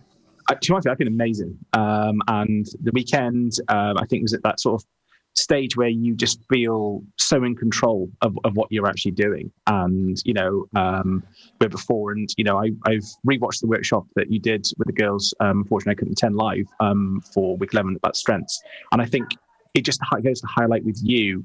I, 0.49 0.55
to 0.55 0.67
be 0.67 0.73
honest, 0.73 0.87
I 0.87 0.95
feel 0.95 1.07
amazing. 1.07 1.57
Um, 1.73 2.21
and 2.27 2.65
the 2.81 2.91
weekend, 2.91 3.53
um, 3.69 3.97
I 3.97 4.05
think 4.07 4.23
was 4.23 4.33
at 4.33 4.43
that 4.43 4.59
sort 4.59 4.81
of 4.81 4.87
stage 5.35 5.75
where 5.77 5.89
you 5.89 6.15
just 6.15 6.39
feel 6.49 7.03
so 7.19 7.43
in 7.43 7.55
control 7.55 8.09
of, 8.21 8.37
of 8.43 8.55
what 8.55 8.71
you're 8.71 8.87
actually 8.87 9.11
doing. 9.11 9.51
And, 9.67 10.17
you 10.25 10.33
know, 10.33 10.65
um, 10.75 11.23
where 11.57 11.69
before, 11.69 12.11
and, 12.11 12.27
you 12.35 12.43
know, 12.43 12.57
I, 12.57 12.71
I've 12.85 13.05
rewatched 13.27 13.61
the 13.61 13.67
workshop 13.67 14.05
that 14.15 14.31
you 14.31 14.39
did 14.39 14.65
with 14.77 14.87
the 14.87 14.93
girls. 14.93 15.33
Um, 15.39 15.59
unfortunately, 15.59 15.91
I 15.91 15.95
couldn't 15.95 16.13
attend 16.13 16.35
live 16.35 16.65
um, 16.79 17.21
for 17.33 17.57
week 17.57 17.73
11 17.73 17.95
about 17.95 18.15
strengths. 18.15 18.61
And 18.91 19.01
I 19.01 19.05
think 19.05 19.25
it 19.73 19.85
just 19.85 19.99
goes 20.23 20.41
to 20.41 20.47
highlight 20.47 20.83
with 20.83 20.99
you 21.01 21.43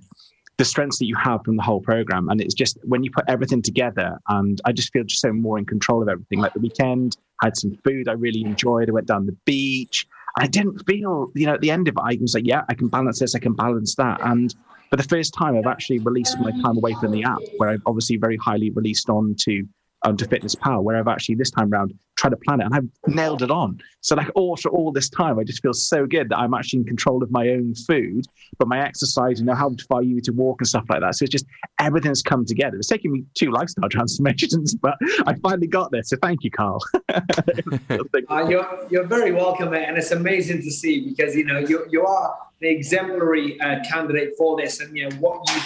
the 0.59 0.65
strengths 0.65 0.99
that 0.99 1.07
you 1.07 1.17
have 1.17 1.43
from 1.45 1.57
the 1.57 1.63
whole 1.63 1.81
program. 1.81 2.29
And 2.29 2.41
it's 2.41 2.55
just 2.55 2.79
when 2.83 3.03
you 3.05 3.11
put 3.11 3.25
everything 3.29 3.63
together, 3.63 4.19
and 4.29 4.61
I 4.65 4.73
just 4.73 4.93
feel 4.93 5.05
just 5.05 5.23
so 5.23 5.33
more 5.33 5.59
in 5.59 5.65
control 5.65 6.03
of 6.03 6.09
everything. 6.09 6.41
Like 6.41 6.53
the 6.53 6.61
weekend, 6.61 7.17
I 7.43 7.47
had 7.47 7.57
some 7.57 7.79
food 7.85 8.09
I 8.09 8.13
really 8.13 8.43
enjoyed. 8.43 8.89
I 8.89 8.93
went 8.93 9.07
down 9.07 9.27
the 9.27 9.37
beach. 9.45 10.07
I 10.37 10.47
didn't 10.47 10.85
feel, 10.87 11.31
you 11.35 11.47
know, 11.47 11.55
at 11.55 11.61
the 11.61 11.71
end 11.71 11.89
of 11.89 11.95
it, 11.97 12.03
I 12.05 12.19
was 12.21 12.35
like, 12.35 12.47
yeah, 12.47 12.63
I 12.69 12.75
can 12.75 12.89
balance 12.89 13.19
this, 13.19 13.35
I 13.35 13.39
can 13.39 13.55
balance 13.55 13.95
that. 13.97 14.21
And 14.25 14.55
for 14.91 14.97
the 14.97 15.03
first 15.03 15.35
time, 15.35 15.57
I've 15.57 15.67
actually 15.67 15.99
released 16.01 16.39
my 16.39 16.51
time 16.51 16.77
away 16.77 16.95
from 17.01 17.13
the 17.13 17.25
app, 17.25 17.41
where 17.57 17.71
I've 17.71 17.83
obviously 17.87 18.17
very 18.17 18.37
highly 18.37 18.71
released 18.71 19.09
on 19.09 19.35
to 19.41 19.67
onto 20.09 20.27
Fitness 20.27 20.55
Pal, 20.55 20.83
where 20.83 20.97
I've 20.97 21.09
actually 21.09 21.37
this 21.37 21.51
time 21.51 21.71
round 21.71 21.95
tried 22.17 22.31
to 22.31 22.37
plan 22.37 22.61
it 22.61 22.65
and 22.65 22.75
I've 22.75 23.15
nailed 23.15 23.43
it 23.43 23.51
on. 23.51 23.81
So 24.01 24.17
like 24.17 24.29
all 24.35 24.57
for 24.57 24.71
all 24.71 24.93
this 24.93 25.09
time, 25.09 25.39
I 25.39 25.45
just 25.45 25.63
feel 25.63 25.73
so 25.73 26.07
good 26.07 26.29
that 26.31 26.39
I'm 26.39 26.53
actually 26.53 26.81
in 26.81 26.87
control 26.87 27.23
of 27.23 27.31
my 27.31 27.49
own 27.49 27.75
food, 27.75 28.27
but 28.59 28.67
my 28.69 28.85
exercise, 28.85 29.39
you 29.39 29.47
know, 29.47 29.55
how 29.55 29.75
far 29.89 30.03
you 30.03 30.15
need 30.17 30.25
to 30.25 30.33
walk 30.33 30.61
and 30.61 30.67
stuff 30.67 30.85
like 30.89 31.01
that. 31.01 31.15
So 31.15 31.25
it's 31.25 31.33
just 31.33 31.47
everything's 31.79 32.23
come 32.23 32.45
together. 32.45 32.77
It's 32.77 32.89
taken 32.89 33.13
me 33.13 33.25
two 33.35 33.51
lifestyle 33.51 33.89
transformations, 33.91 34.75
but 34.75 34.97
I 35.27 35.35
finally 35.43 35.69
got 35.69 35.93
there. 35.93 36.03
So 36.03 36.17
thank 36.21 36.43
you, 36.45 36.51
Carl. 36.51 36.81
Uh, 38.29 38.47
you're 38.49 38.87
you're 38.91 39.07
very 39.07 39.33
welcome, 39.33 39.73
and 39.73 39.97
it's 39.97 40.11
amazing 40.11 40.61
to 40.63 40.71
see 40.71 41.09
because 41.09 41.35
you 41.35 41.45
know 41.45 41.59
you 41.59 41.87
you 41.91 42.05
are 42.05 42.37
the 42.61 42.69
exemplary 42.69 43.59
uh, 43.61 43.77
candidate 43.89 44.35
for 44.37 44.57
this, 44.61 44.81
and 44.81 44.97
you 44.97 45.09
know 45.09 45.17
what 45.17 45.49
you 45.51 45.61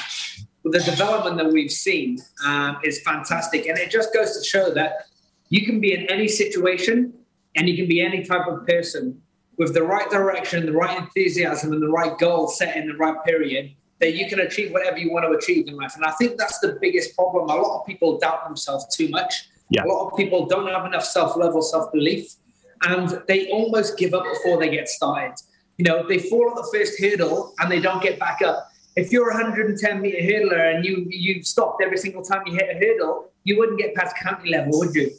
the 0.65 0.81
development 0.81 1.37
that 1.39 1.53
we've 1.53 1.71
seen 1.71 2.19
um, 2.45 2.79
is 2.85 3.03
fantastic, 3.03 3.67
and 3.67 3.79
it 3.79 3.91
just 3.91 4.15
goes 4.15 4.39
to 4.39 4.45
show 4.45 4.73
that 4.75 5.07
you 5.49 5.67
can 5.67 5.81
be 5.81 5.93
in 5.93 6.07
any 6.07 6.29
situation 6.29 7.13
and 7.57 7.69
you 7.69 7.77
can 7.77 7.87
be 7.87 8.01
any 8.01 8.25
type 8.25 8.47
of 8.47 8.67
person 8.67 9.21
with 9.59 9.75
the 9.75 9.83
right 9.83 10.09
direction, 10.09 10.65
the 10.65 10.73
right 10.73 10.97
enthusiasm, 10.99 11.73
and 11.73 11.83
the 11.83 11.89
right 11.89 12.17
goal 12.19 12.49
set 12.49 12.77
in 12.77 12.87
the 12.87 12.95
right 12.95 13.23
period. 13.25 13.75
That 14.01 14.15
you 14.15 14.29
can 14.29 14.41
achieve 14.41 14.73
whatever 14.73 14.99
you 14.99 15.13
want 15.13 15.27
to 15.27 15.39
achieve 15.39 15.69
in 15.69 15.77
life, 15.77 15.95
and 15.95 16.05
I 16.05 16.11
think 16.13 16.37
that's 16.37 16.59
the 16.59 16.79
biggest 16.81 17.15
problem. 17.15 17.49
A 17.49 17.55
lot 17.55 17.81
of 17.81 17.87
people 17.87 18.19
doubt 18.19 18.45
themselves 18.45 18.97
too 18.97 19.09
much. 19.09 19.49
Yeah. 19.71 19.85
A 19.85 19.87
lot 19.87 20.09
of 20.09 20.17
people 20.17 20.47
don't 20.47 20.67
have 20.67 20.87
enough 20.87 21.05
self 21.05 21.37
love 21.37 21.55
or 21.55 21.63
self 21.63 21.93
belief, 21.93 22.35
and 22.85 23.23
they 23.29 23.49
almost 23.49 23.99
give 23.99 24.13
up 24.15 24.25
before 24.25 24.59
they 24.59 24.71
get 24.71 24.89
started. 24.89 25.35
You 25.79 25.85
know, 25.85 26.07
they 26.07 26.19
fall 26.19 26.51
at 26.51 26.57
the 26.57 26.69
first 26.73 27.01
hurdle 27.01 27.55
and 27.59 27.71
they 27.71 27.81
don't 27.81 28.03
get 28.03 28.19
back 28.19 28.43
up. 28.43 28.69
If 28.97 29.11
you're 29.11 29.31
a 29.31 29.35
110 29.35 30.01
meter 30.01 30.19
hurdler 30.19 30.75
and 30.75 30.85
you 30.85 31.07
you 31.09 31.43
stopped 31.43 31.83
every 31.83 31.97
single 31.99 32.23
time 32.23 32.43
you 32.47 32.55
hit 32.55 32.77
a 32.77 32.79
hurdle, 32.79 33.31
you 33.45 33.59
wouldn't 33.59 33.79
get 33.79 33.95
past 33.95 34.17
county 34.17 34.51
level, 34.51 34.79
would 34.79 34.95
you? 34.95 35.11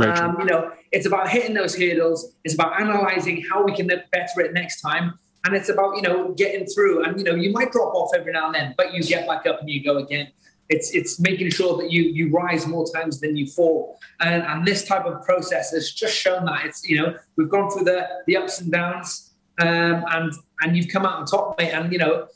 Um, 0.00 0.36
you 0.38 0.46
know, 0.46 0.72
it's 0.92 1.06
about 1.06 1.28
hitting 1.28 1.54
those 1.54 1.76
hurdles. 1.76 2.34
It's 2.44 2.54
about 2.54 2.80
analyzing 2.80 3.44
how 3.50 3.62
we 3.64 3.74
can 3.74 3.86
better 3.86 4.40
it 4.40 4.52
next 4.52 4.80
time, 4.80 5.18
and 5.44 5.54
it's 5.54 5.68
about 5.68 5.96
you 5.96 6.02
know 6.02 6.32
getting 6.32 6.66
through. 6.66 7.04
And 7.04 7.18
you 7.18 7.24
know, 7.24 7.34
you 7.34 7.52
might 7.52 7.72
drop 7.72 7.94
off 7.94 8.10
every 8.16 8.32
now 8.32 8.46
and 8.46 8.54
then, 8.54 8.74
but 8.76 8.94
you 8.94 9.02
get 9.02 9.26
back 9.26 9.46
up 9.46 9.60
and 9.60 9.68
you 9.68 9.84
go 9.84 9.98
again. 9.98 10.28
It's 10.68 10.94
it's 10.94 11.20
making 11.20 11.50
sure 11.50 11.76
that 11.78 11.90
you 11.90 12.02
you 12.02 12.30
rise 12.30 12.66
more 12.66 12.86
times 12.94 13.20
than 13.20 13.36
you 13.36 13.46
fall, 13.46 13.98
and 14.20 14.42
and 14.42 14.66
this 14.66 14.84
type 14.84 15.04
of 15.04 15.22
process 15.24 15.72
has 15.72 15.92
just 15.92 16.16
shown 16.16 16.44
that. 16.46 16.64
It's 16.64 16.88
you 16.88 17.02
know 17.02 17.16
we've 17.36 17.50
gone 17.50 17.70
through 17.70 17.84
the 17.84 18.08
the 18.26 18.36
ups 18.36 18.60
and 18.60 18.72
downs, 18.72 19.32
um, 19.60 20.04
and 20.12 20.32
and 20.62 20.76
you've 20.76 20.88
come 20.88 21.04
out 21.04 21.18
on 21.18 21.26
top, 21.26 21.58
mate. 21.58 21.72
And 21.72 21.92
you 21.92 21.98
know, 21.98 22.28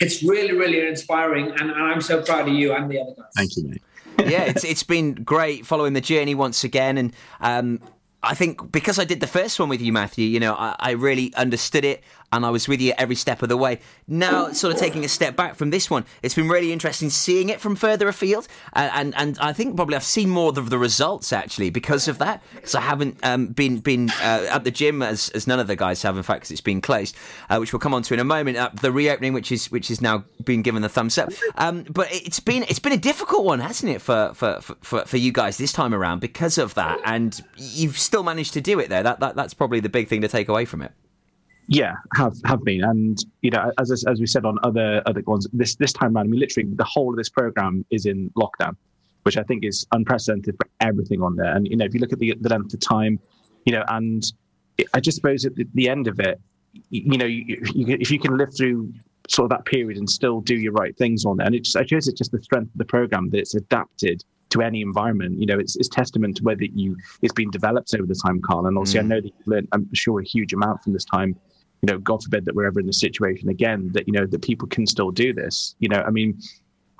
it's 0.00 0.22
really 0.22 0.52
really 0.52 0.86
inspiring, 0.86 1.50
and, 1.50 1.70
and 1.70 1.82
I'm 1.82 2.00
so 2.00 2.22
proud 2.22 2.48
of 2.48 2.54
you 2.54 2.72
and 2.72 2.90
the 2.90 3.00
other 3.00 3.14
guys. 3.16 3.32
Thank 3.36 3.56
you, 3.56 3.68
mate. 3.68 3.82
yeah, 4.30 4.42
it's 4.44 4.64
it's 4.64 4.82
been 4.82 5.14
great 5.14 5.66
following 5.66 5.92
the 5.92 6.00
journey 6.00 6.34
once 6.34 6.64
again, 6.64 6.98
and 6.98 7.14
um, 7.40 7.80
I 8.22 8.34
think 8.34 8.72
because 8.72 8.98
I 8.98 9.04
did 9.04 9.20
the 9.20 9.26
first 9.26 9.60
one 9.60 9.68
with 9.68 9.80
you, 9.80 9.92
Matthew, 9.92 10.26
you 10.26 10.40
know, 10.40 10.54
I, 10.54 10.74
I 10.78 10.90
really 10.92 11.34
understood 11.34 11.84
it, 11.84 12.02
and 12.34 12.44
I 12.44 12.50
was 12.50 12.68
with 12.68 12.80
you 12.80 12.92
every 12.98 13.14
step 13.16 13.42
of 13.42 13.48
the 13.48 13.56
way. 13.56 13.78
Now, 14.06 14.52
sort 14.52 14.74
of 14.74 14.80
taking 14.80 15.04
a 15.04 15.08
step 15.08 15.36
back 15.36 15.54
from 15.54 15.70
this 15.70 15.88
one, 15.88 16.04
it's 16.22 16.34
been 16.34 16.48
really 16.48 16.72
interesting 16.72 17.10
seeing 17.10 17.48
it 17.48 17.60
from 17.60 17.76
further 17.76 18.08
afield, 18.08 18.48
and 18.72 18.90
and, 18.94 19.14
and 19.16 19.38
I 19.38 19.52
think 19.52 19.76
probably 19.76 19.96
I've 19.96 20.04
seen 20.04 20.28
more 20.28 20.50
of 20.50 20.70
the 20.70 20.78
results 20.78 21.32
actually 21.32 21.70
because 21.70 22.08
of 22.08 22.18
that, 22.18 22.42
because 22.54 22.74
I 22.74 22.80
haven't 22.80 23.18
um, 23.22 23.46
been 23.48 23.78
been 23.80 24.10
uh, 24.10 24.46
at 24.50 24.64
the 24.64 24.70
gym 24.70 25.02
as, 25.02 25.28
as 25.30 25.46
none 25.46 25.60
of 25.60 25.66
the 25.66 25.76
guys 25.76 26.02
have, 26.02 26.16
in 26.16 26.22
fact, 26.22 26.42
'cause 26.42 26.50
it's 26.50 26.60
been 26.60 26.80
closed, 26.80 27.16
uh, 27.48 27.56
which 27.58 27.72
we'll 27.72 27.80
come 27.80 27.94
on 27.94 28.02
to 28.02 28.14
in 28.14 28.20
a 28.20 28.24
moment. 28.24 28.56
Uh, 28.56 28.70
the 28.80 28.92
reopening, 28.92 29.32
which 29.32 29.52
is 29.52 29.70
which 29.70 29.90
is 29.90 30.00
now 30.00 30.24
been 30.44 30.62
given 30.62 30.82
the 30.82 30.88
thumbs 30.88 31.16
up, 31.18 31.30
um, 31.56 31.84
but 31.90 32.08
it's 32.12 32.40
been 32.40 32.64
it's 32.64 32.78
been 32.78 32.92
a 32.92 32.96
difficult 32.98 33.44
one, 33.44 33.60
hasn't 33.60 33.90
it, 33.92 34.00
for 34.02 34.32
for, 34.34 34.60
for, 34.60 34.76
for 34.82 35.04
for 35.04 35.16
you 35.16 35.32
guys 35.32 35.56
this 35.56 35.72
time 35.72 35.94
around 35.94 36.20
because 36.20 36.58
of 36.58 36.74
that, 36.74 37.00
and 37.04 37.42
you've 37.56 37.98
still 37.98 38.22
managed 38.22 38.52
to 38.54 38.60
do 38.60 38.78
it 38.78 38.88
there. 38.88 39.02
That, 39.02 39.20
that 39.20 39.36
that's 39.36 39.54
probably 39.54 39.80
the 39.80 39.88
big 39.88 40.08
thing 40.08 40.20
to 40.22 40.28
take 40.28 40.48
away 40.48 40.64
from 40.64 40.82
it. 40.82 40.92
Yeah, 41.66 41.94
have 42.14 42.36
have 42.44 42.62
been, 42.62 42.84
and 42.84 43.18
you 43.40 43.50
know, 43.50 43.72
as 43.78 43.90
as 44.06 44.20
we 44.20 44.26
said 44.26 44.44
on 44.44 44.58
other 44.62 45.02
other 45.06 45.22
ones, 45.26 45.46
this 45.52 45.76
this 45.76 45.92
time 45.92 46.16
around, 46.16 46.26
I 46.26 46.28
mean, 46.28 46.40
literally 46.40 46.68
the 46.74 46.84
whole 46.84 47.10
of 47.10 47.16
this 47.16 47.30
program 47.30 47.84
is 47.90 48.04
in 48.04 48.30
lockdown, 48.36 48.76
which 49.22 49.38
I 49.38 49.42
think 49.44 49.64
is 49.64 49.86
unprecedented 49.92 50.56
for 50.56 50.68
everything 50.80 51.22
on 51.22 51.36
there. 51.36 51.54
And 51.56 51.66
you 51.66 51.76
know, 51.76 51.86
if 51.86 51.94
you 51.94 52.00
look 52.00 52.12
at 52.12 52.18
the 52.18 52.34
the 52.40 52.50
length 52.50 52.74
of 52.74 52.80
time, 52.80 53.18
you 53.64 53.72
know, 53.72 53.84
and 53.88 54.22
I 54.92 55.00
just 55.00 55.16
suppose 55.16 55.46
at 55.46 55.54
the, 55.54 55.66
the 55.74 55.88
end 55.88 56.06
of 56.06 56.20
it, 56.20 56.38
you, 56.90 57.12
you 57.12 57.18
know, 57.18 57.24
you, 57.24 57.44
you, 57.74 57.96
if 57.98 58.10
you 58.10 58.18
can 58.18 58.36
live 58.36 58.54
through 58.54 58.92
sort 59.30 59.50
of 59.50 59.56
that 59.56 59.64
period 59.64 59.96
and 59.96 60.10
still 60.10 60.42
do 60.42 60.56
your 60.56 60.72
right 60.72 60.94
things 60.98 61.24
on 61.24 61.38
there, 61.38 61.46
and 61.46 61.54
it 61.54 61.64
just 61.64 61.76
I 61.76 61.84
suppose 61.86 62.08
it's 62.08 62.18
just 62.18 62.32
the 62.32 62.42
strength 62.42 62.72
of 62.74 62.78
the 62.78 62.84
program 62.84 63.30
that 63.30 63.38
it's 63.38 63.54
adapted 63.54 64.22
to 64.50 64.60
any 64.60 64.82
environment. 64.82 65.40
You 65.40 65.46
know, 65.46 65.58
it's, 65.58 65.76
it's 65.76 65.88
testament 65.88 66.36
to 66.36 66.44
whether 66.44 66.64
you 66.64 66.96
it's 67.22 67.32
been 67.32 67.50
developed 67.50 67.94
over 67.94 68.06
the 68.06 68.14
time, 68.14 68.42
Carl. 68.42 68.66
And 68.66 68.76
obviously, 68.76 69.00
Mm. 69.00 69.04
I 69.04 69.06
know 69.06 69.20
that 69.22 69.32
you've 69.38 69.46
learned, 69.46 69.68
I'm 69.72 69.88
sure, 69.94 70.20
a 70.20 70.24
huge 70.24 70.52
amount 70.52 70.82
from 70.84 70.92
this 70.92 71.06
time. 71.06 71.34
You 71.84 71.92
know, 71.92 71.98
God 71.98 72.22
forbid 72.22 72.46
that 72.46 72.54
we're 72.54 72.64
ever 72.64 72.80
in 72.80 72.86
this 72.86 72.98
situation 72.98 73.50
again. 73.50 73.90
That 73.92 74.08
you 74.08 74.14
know 74.14 74.24
that 74.24 74.40
people 74.40 74.66
can 74.66 74.86
still 74.86 75.10
do 75.10 75.34
this. 75.34 75.76
You 75.80 75.90
know, 75.90 76.00
I 76.00 76.08
mean, 76.08 76.40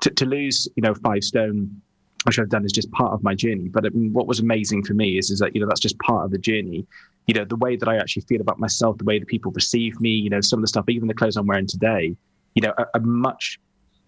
to, 0.01 0.11
to 0.11 0.25
lose 0.27 0.67
you 0.75 0.83
know 0.83 0.93
five 0.93 1.23
stone, 1.23 1.81
which 2.25 2.37
I've 2.37 2.49
done, 2.49 2.63
is 2.63 2.71
just 2.71 2.91
part 2.91 3.11
of 3.11 3.23
my 3.23 3.33
journey. 3.33 3.67
But 3.67 3.87
I 3.87 3.89
mean, 3.89 4.13
what 4.13 4.27
was 4.27 4.41
amazing 4.41 4.83
for 4.83 4.93
me 4.93 5.17
is 5.17 5.31
is 5.31 5.39
that 5.39 5.55
you 5.55 5.61
know 5.61 5.67
that's 5.67 5.79
just 5.79 5.97
part 5.97 6.25
of 6.25 6.29
the 6.29 6.37
journey. 6.37 6.85
You 7.25 7.33
know, 7.33 7.45
the 7.45 7.55
way 7.55 7.75
that 7.75 7.89
I 7.89 7.97
actually 7.97 8.25
feel 8.29 8.41
about 8.41 8.59
myself, 8.59 8.99
the 8.99 9.05
way 9.05 9.17
that 9.17 9.27
people 9.27 9.51
perceive 9.51 9.99
me. 9.99 10.11
You 10.11 10.29
know, 10.29 10.39
some 10.39 10.59
of 10.59 10.61
the 10.61 10.67
stuff, 10.67 10.87
even 10.87 11.07
the 11.07 11.15
clothes 11.15 11.35
I'm 11.35 11.47
wearing 11.47 11.65
today. 11.65 12.15
You 12.53 12.61
know, 12.61 12.73
are, 12.77 12.87
are 12.93 13.01
much 13.01 13.59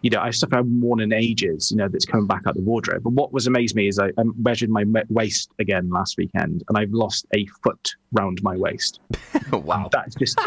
you 0.02 0.10
know, 0.10 0.20
I 0.20 0.30
stuff 0.30 0.50
I've 0.54 0.66
worn 0.66 1.02
in 1.02 1.12
ages, 1.12 1.72
you 1.72 1.78
know, 1.78 1.88
that's 1.88 2.06
coming 2.06 2.28
back 2.28 2.44
out 2.46 2.56
the 2.56 2.62
wardrobe. 2.62 3.04
But 3.04 3.14
what 3.14 3.34
was 3.34 3.48
amazed 3.48 3.76
me 3.76 3.88
is 3.88 3.98
I, 3.98 4.08
I 4.18 4.24
measured 4.38 4.70
my 4.70 4.84
me- 4.84 5.02
waist 5.10 5.50
again 5.60 5.90
last 5.90 6.18
weekend, 6.18 6.64
and 6.70 6.78
I've 6.78 6.92
lost 6.92 7.26
a 7.36 7.46
foot 7.64 7.96
round 8.12 8.42
my 8.44 8.56
waist. 8.56 9.00
wow, 9.52 9.90
that's 9.92 10.16
just 10.16 10.38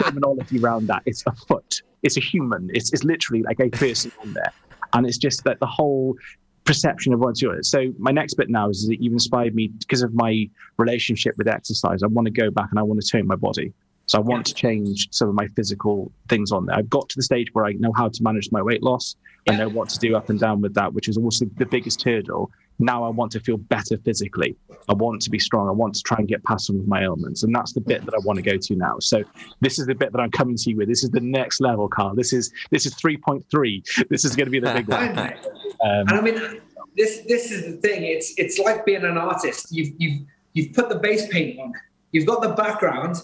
terminology 0.00 0.58
around 0.58 0.86
that. 0.88 1.02
It's 1.04 1.22
a 1.26 1.32
foot. 1.32 1.82
It's 2.02 2.16
a 2.16 2.20
human. 2.20 2.70
It's 2.72 2.92
it's 2.92 3.04
literally 3.04 3.42
like 3.42 3.60
a 3.60 3.68
person 3.68 4.10
on 4.22 4.32
there, 4.32 4.52
and 4.94 5.06
it's 5.06 5.18
just 5.18 5.44
that 5.44 5.60
the 5.60 5.66
whole 5.66 6.16
perception 6.64 7.12
of 7.12 7.20
what's 7.20 7.40
yours. 7.40 7.70
So 7.70 7.92
my 7.98 8.10
next 8.10 8.34
bit 8.34 8.50
now 8.50 8.68
is 8.68 8.86
that 8.88 9.02
you've 9.02 9.12
inspired 9.12 9.54
me 9.54 9.68
because 9.68 10.02
of 10.02 10.12
my 10.14 10.48
relationship 10.78 11.34
with 11.38 11.46
exercise. 11.46 12.02
I 12.02 12.08
want 12.08 12.26
to 12.26 12.32
go 12.32 12.50
back 12.50 12.68
and 12.70 12.78
I 12.78 12.82
want 12.82 13.00
to 13.00 13.08
tone 13.08 13.26
my 13.26 13.36
body. 13.36 13.72
So 14.06 14.18
I 14.18 14.20
want 14.20 14.46
to 14.46 14.54
change 14.54 15.08
some 15.10 15.28
of 15.28 15.34
my 15.34 15.48
physical 15.48 16.12
things 16.28 16.52
on 16.52 16.66
there. 16.66 16.76
I've 16.76 16.88
got 16.88 17.08
to 17.08 17.16
the 17.16 17.22
stage 17.22 17.48
where 17.52 17.66
I 17.66 17.72
know 17.72 17.92
how 17.92 18.08
to 18.08 18.22
manage 18.22 18.50
my 18.52 18.62
weight 18.62 18.82
loss. 18.82 19.16
I 19.48 19.56
know 19.56 19.68
what 19.68 19.88
to 19.90 19.98
do 19.98 20.16
up 20.16 20.28
and 20.28 20.40
down 20.40 20.60
with 20.60 20.74
that, 20.74 20.92
which 20.92 21.08
is 21.08 21.16
also 21.16 21.44
the 21.56 21.66
biggest 21.66 22.02
hurdle. 22.02 22.50
Now 22.78 23.04
I 23.04 23.08
want 23.08 23.32
to 23.32 23.40
feel 23.40 23.56
better 23.56 23.96
physically. 23.98 24.56
I 24.88 24.92
want 24.92 25.22
to 25.22 25.30
be 25.30 25.38
strong. 25.38 25.68
I 25.68 25.72
want 25.72 25.94
to 25.94 26.02
try 26.02 26.18
and 26.18 26.28
get 26.28 26.42
past 26.44 26.66
some 26.66 26.78
of 26.78 26.86
my 26.86 27.02
ailments. 27.02 27.42
And 27.42 27.54
that's 27.54 27.72
the 27.72 27.80
bit 27.80 28.04
that 28.04 28.14
I 28.14 28.18
want 28.24 28.36
to 28.36 28.42
go 28.42 28.56
to 28.56 28.76
now. 28.76 28.98
So 29.00 29.22
this 29.60 29.78
is 29.78 29.86
the 29.86 29.94
bit 29.94 30.12
that 30.12 30.20
I'm 30.20 30.30
coming 30.30 30.56
to 30.56 30.70
you 30.70 30.76
with. 30.76 30.88
This 30.88 31.02
is 31.02 31.10
the 31.10 31.20
next 31.20 31.60
level, 31.60 31.88
Carl. 31.88 32.14
This 32.14 32.32
is 32.32 32.52
this 32.70 32.86
is 32.86 32.94
3.3. 32.94 34.08
This 34.08 34.24
is 34.24 34.36
going 34.36 34.46
to 34.46 34.50
be 34.50 34.60
the 34.60 34.72
big 34.72 34.88
one. 34.88 35.34
Um, 35.84 36.08
and 36.08 36.12
I 36.12 36.20
mean, 36.22 36.60
this 36.96 37.20
this 37.28 37.50
is 37.52 37.66
the 37.66 37.76
thing. 37.82 38.02
It's 38.02 38.32
it's 38.38 38.58
like 38.58 38.86
being 38.86 39.04
an 39.04 39.18
artist. 39.18 39.70
You've 39.70 39.92
you've 39.98 40.22
you've 40.54 40.72
put 40.72 40.88
the 40.88 40.94
base 40.94 41.28
paint 41.28 41.60
on. 41.60 41.74
You've 42.12 42.24
got 42.24 42.40
the 42.40 42.54
background, 42.54 43.16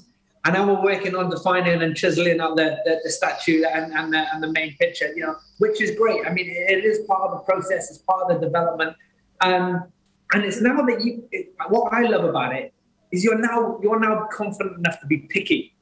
and 0.45 0.55
now 0.55 0.67
we're 0.67 0.83
working 0.83 1.15
on 1.15 1.31
defining 1.31 1.83
and 1.83 1.97
chiseling 1.97 2.41
on 2.41 2.57
the, 2.57 2.79
the, 2.85 3.01
the 3.05 3.11
statue 3.11 3.63
and, 3.65 3.93
and, 3.95 4.13
the, 4.13 4.27
and 4.33 4.43
the 4.43 4.51
main 4.51 4.77
picture. 4.77 5.13
You 5.15 5.27
know, 5.27 5.37
which 5.59 5.81
is 5.81 5.97
great. 5.97 6.27
I 6.27 6.33
mean, 6.33 6.47
it 6.49 6.85
is 6.85 7.01
part 7.07 7.31
of 7.31 7.39
the 7.39 7.45
process. 7.45 7.91
It's 7.91 7.99
part 7.99 8.29
of 8.31 8.41
the 8.41 8.47
development. 8.47 8.97
Um, 9.41 9.85
and 10.33 10.45
it's 10.45 10.61
now 10.61 10.83
that 10.83 11.05
you. 11.05 11.29
It, 11.31 11.55
what 11.69 11.93
I 11.93 12.03
love 12.03 12.25
about 12.25 12.55
it 12.55 12.75
is 13.13 13.23
you're 13.23 13.39
now 13.39 13.79
you're 13.83 14.01
now 14.01 14.27
confident 14.33 14.79
enough 14.79 14.99
to 15.01 15.07
be 15.07 15.19
picky. 15.19 15.77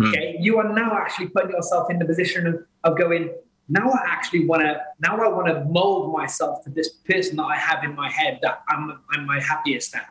Okay, 0.00 0.36
you 0.40 0.58
are 0.58 0.72
now 0.72 0.96
actually 0.96 1.28
putting 1.28 1.50
yourself 1.50 1.90
in 1.90 1.98
the 1.98 2.04
position 2.04 2.46
of, 2.46 2.64
of 2.84 2.98
going. 2.98 3.32
Now 3.68 3.90
I 3.90 4.00
actually 4.06 4.46
want 4.46 4.62
to. 4.62 4.82
Now 5.00 5.16
I 5.16 5.28
want 5.28 5.46
to 5.48 5.64
mold 5.64 6.12
myself 6.12 6.64
to 6.64 6.70
this 6.70 6.90
person 6.90 7.36
that 7.36 7.44
I 7.44 7.56
have 7.56 7.84
in 7.84 7.94
my 7.94 8.10
head 8.10 8.40
that 8.42 8.62
I'm 8.68 8.98
I'm 9.10 9.26
my 9.26 9.40
happiest 9.40 9.94
at. 9.94 10.08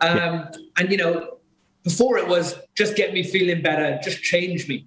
Um, 0.00 0.48
and 0.78 0.90
you 0.90 0.96
know, 0.96 1.38
before 1.84 2.18
it 2.18 2.26
was 2.26 2.58
just 2.74 2.96
get 2.96 3.12
me 3.12 3.22
feeling 3.22 3.62
better, 3.62 4.00
just 4.02 4.22
change 4.22 4.68
me. 4.68 4.86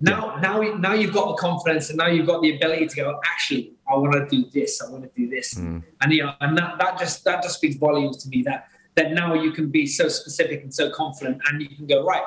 Now, 0.00 0.36
now, 0.42 0.60
now 0.60 0.94
you've 0.94 1.14
got 1.14 1.28
the 1.28 1.40
confidence, 1.40 1.88
and 1.88 1.96
now 1.96 2.08
you've 2.08 2.26
got 2.26 2.42
the 2.42 2.56
ability 2.56 2.88
to 2.88 2.96
go. 2.96 3.20
Actually, 3.24 3.72
I 3.88 3.96
want 3.96 4.12
to 4.14 4.26
do 4.28 4.50
this. 4.50 4.82
I 4.82 4.90
want 4.90 5.04
to 5.04 5.10
do 5.16 5.30
this, 5.30 5.56
and 5.56 5.84
you 6.08 6.24
know, 6.24 6.34
and 6.40 6.58
that, 6.58 6.78
that 6.80 6.98
just 6.98 7.24
that 7.24 7.42
just 7.42 7.56
speaks 7.56 7.76
volumes 7.76 8.16
to 8.24 8.28
me. 8.28 8.42
That 8.42 8.66
that 8.96 9.12
now 9.12 9.34
you 9.34 9.52
can 9.52 9.70
be 9.70 9.86
so 9.86 10.08
specific 10.08 10.64
and 10.64 10.74
so 10.74 10.90
confident, 10.90 11.40
and 11.48 11.62
you 11.62 11.68
can 11.68 11.86
go 11.86 12.04
right. 12.04 12.24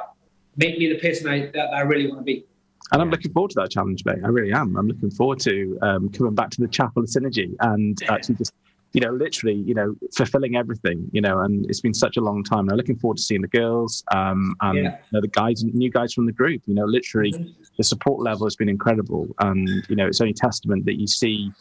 Make 0.55 0.77
me 0.77 0.87
the 0.87 0.99
person 0.99 1.27
I, 1.27 1.51
that 1.53 1.73
I 1.73 1.81
really 1.81 2.07
want 2.07 2.21
to 2.21 2.23
be. 2.23 2.45
And 2.93 3.01
I'm 3.01 3.09
looking 3.09 3.33
forward 3.33 3.51
to 3.51 3.59
that 3.61 3.71
challenge, 3.71 4.05
mate. 4.05 4.19
I 4.23 4.27
really 4.29 4.53
am. 4.53 4.77
I'm 4.77 4.87
looking 4.87 5.11
forward 5.11 5.39
to 5.41 5.77
um, 5.81 6.09
coming 6.09 6.33
back 6.33 6.51
to 6.51 6.61
the 6.61 6.67
chapel 6.69 7.03
of 7.03 7.09
synergy 7.09 7.53
and 7.59 8.01
actually 8.07 8.35
just, 8.35 8.53
you 8.95 9.01
know, 9.01 9.11
literally, 9.11 9.55
you 9.55 9.73
know, 9.73 9.93
fulfilling 10.15 10.55
everything, 10.55 11.09
you 11.11 11.19
know. 11.19 11.39
And 11.41 11.65
it's 11.69 11.81
been 11.81 11.93
such 11.93 12.15
a 12.15 12.21
long 12.21 12.45
time. 12.45 12.69
I'm 12.69 12.77
looking 12.77 12.95
forward 12.95 13.17
to 13.17 13.23
seeing 13.23 13.41
the 13.41 13.49
girls 13.49 14.03
um, 14.15 14.55
and 14.61 14.77
Yeah. 14.77 14.83
you 14.83 15.11
know, 15.11 15.21
the 15.21 15.27
guys, 15.27 15.65
new 15.65 15.91
guys 15.91 16.13
from 16.13 16.25
the 16.25 16.31
group. 16.31 16.61
You 16.65 16.75
know, 16.75 16.85
literally, 16.85 17.33
the 17.77 17.83
support 17.83 18.23
level 18.23 18.45
has 18.45 18.55
been 18.55 18.69
incredible, 18.69 19.27
and 19.39 19.67
you 19.89 19.97
know, 19.97 20.07
it's 20.07 20.21
only 20.21 20.33
testament 20.33 20.85
that 20.85 20.97
you 20.97 21.07
see 21.07 21.51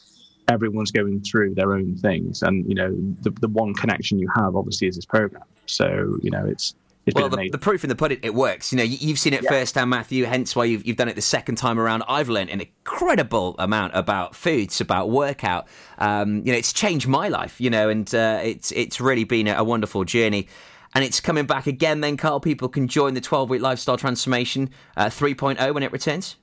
everyone's 0.48 0.92
going 0.92 1.22
through 1.22 1.54
their 1.56 1.72
own 1.74 1.96
things, 1.96 2.42
and 2.42 2.64
you 2.68 2.76
know, 2.76 2.94
the 3.22 3.30
the 3.40 3.48
one 3.48 3.74
connection 3.74 4.20
you 4.20 4.28
have 4.36 4.54
obviously 4.54 4.86
is 4.86 4.94
this 4.94 5.06
program. 5.06 5.42
So 5.66 6.16
you 6.22 6.30
know, 6.30 6.46
it's 6.46 6.76
well, 7.14 7.28
the, 7.28 7.48
the 7.50 7.58
proof 7.58 7.84
in 7.84 7.88
the 7.88 7.96
pudding, 7.96 8.18
it 8.22 8.34
works. 8.34 8.72
You 8.72 8.78
know, 8.78 8.84
you, 8.84 8.96
you've 9.00 9.18
seen 9.18 9.34
it 9.34 9.42
Yeah. 9.42 9.50
firsthand, 9.50 9.90
Matthew. 9.90 10.24
Hence 10.24 10.56
why 10.56 10.64
you've, 10.64 10.86
you've 10.86 10.96
done 10.96 11.08
it 11.08 11.16
the 11.16 11.22
second 11.22 11.56
time 11.56 11.78
around. 11.78 12.02
I've 12.08 12.28
learned 12.28 12.50
an 12.50 12.60
incredible 12.60 13.56
amount 13.58 13.92
about 13.94 14.34
foods, 14.34 14.80
about 14.80 15.10
workout. 15.10 15.66
Um, 15.98 16.38
you 16.44 16.52
know, 16.52 16.58
it's 16.58 16.72
changed 16.72 17.06
my 17.06 17.28
life. 17.28 17.60
You 17.60 17.70
know, 17.70 17.88
and 17.88 18.12
uh, 18.14 18.40
it's 18.42 18.72
it's 18.72 19.00
really 19.00 19.24
been 19.24 19.48
a, 19.48 19.56
a 19.56 19.64
wonderful 19.64 20.04
journey. 20.04 20.48
And 20.94 21.04
it's 21.04 21.20
coming 21.20 21.44
back 21.44 21.66
again. 21.66 22.00
Then, 22.00 22.16
Carl, 22.16 22.38
people 22.40 22.68
can 22.68 22.86
join 22.86 23.14
the 23.14 23.20
12 23.20 23.50
week 23.50 23.60
lifestyle 23.60 23.96
transformation 23.96 24.70
uh, 24.96 25.06
3.0 25.06 25.74
when 25.74 25.82
it 25.82 25.90
returns. 25.90 26.36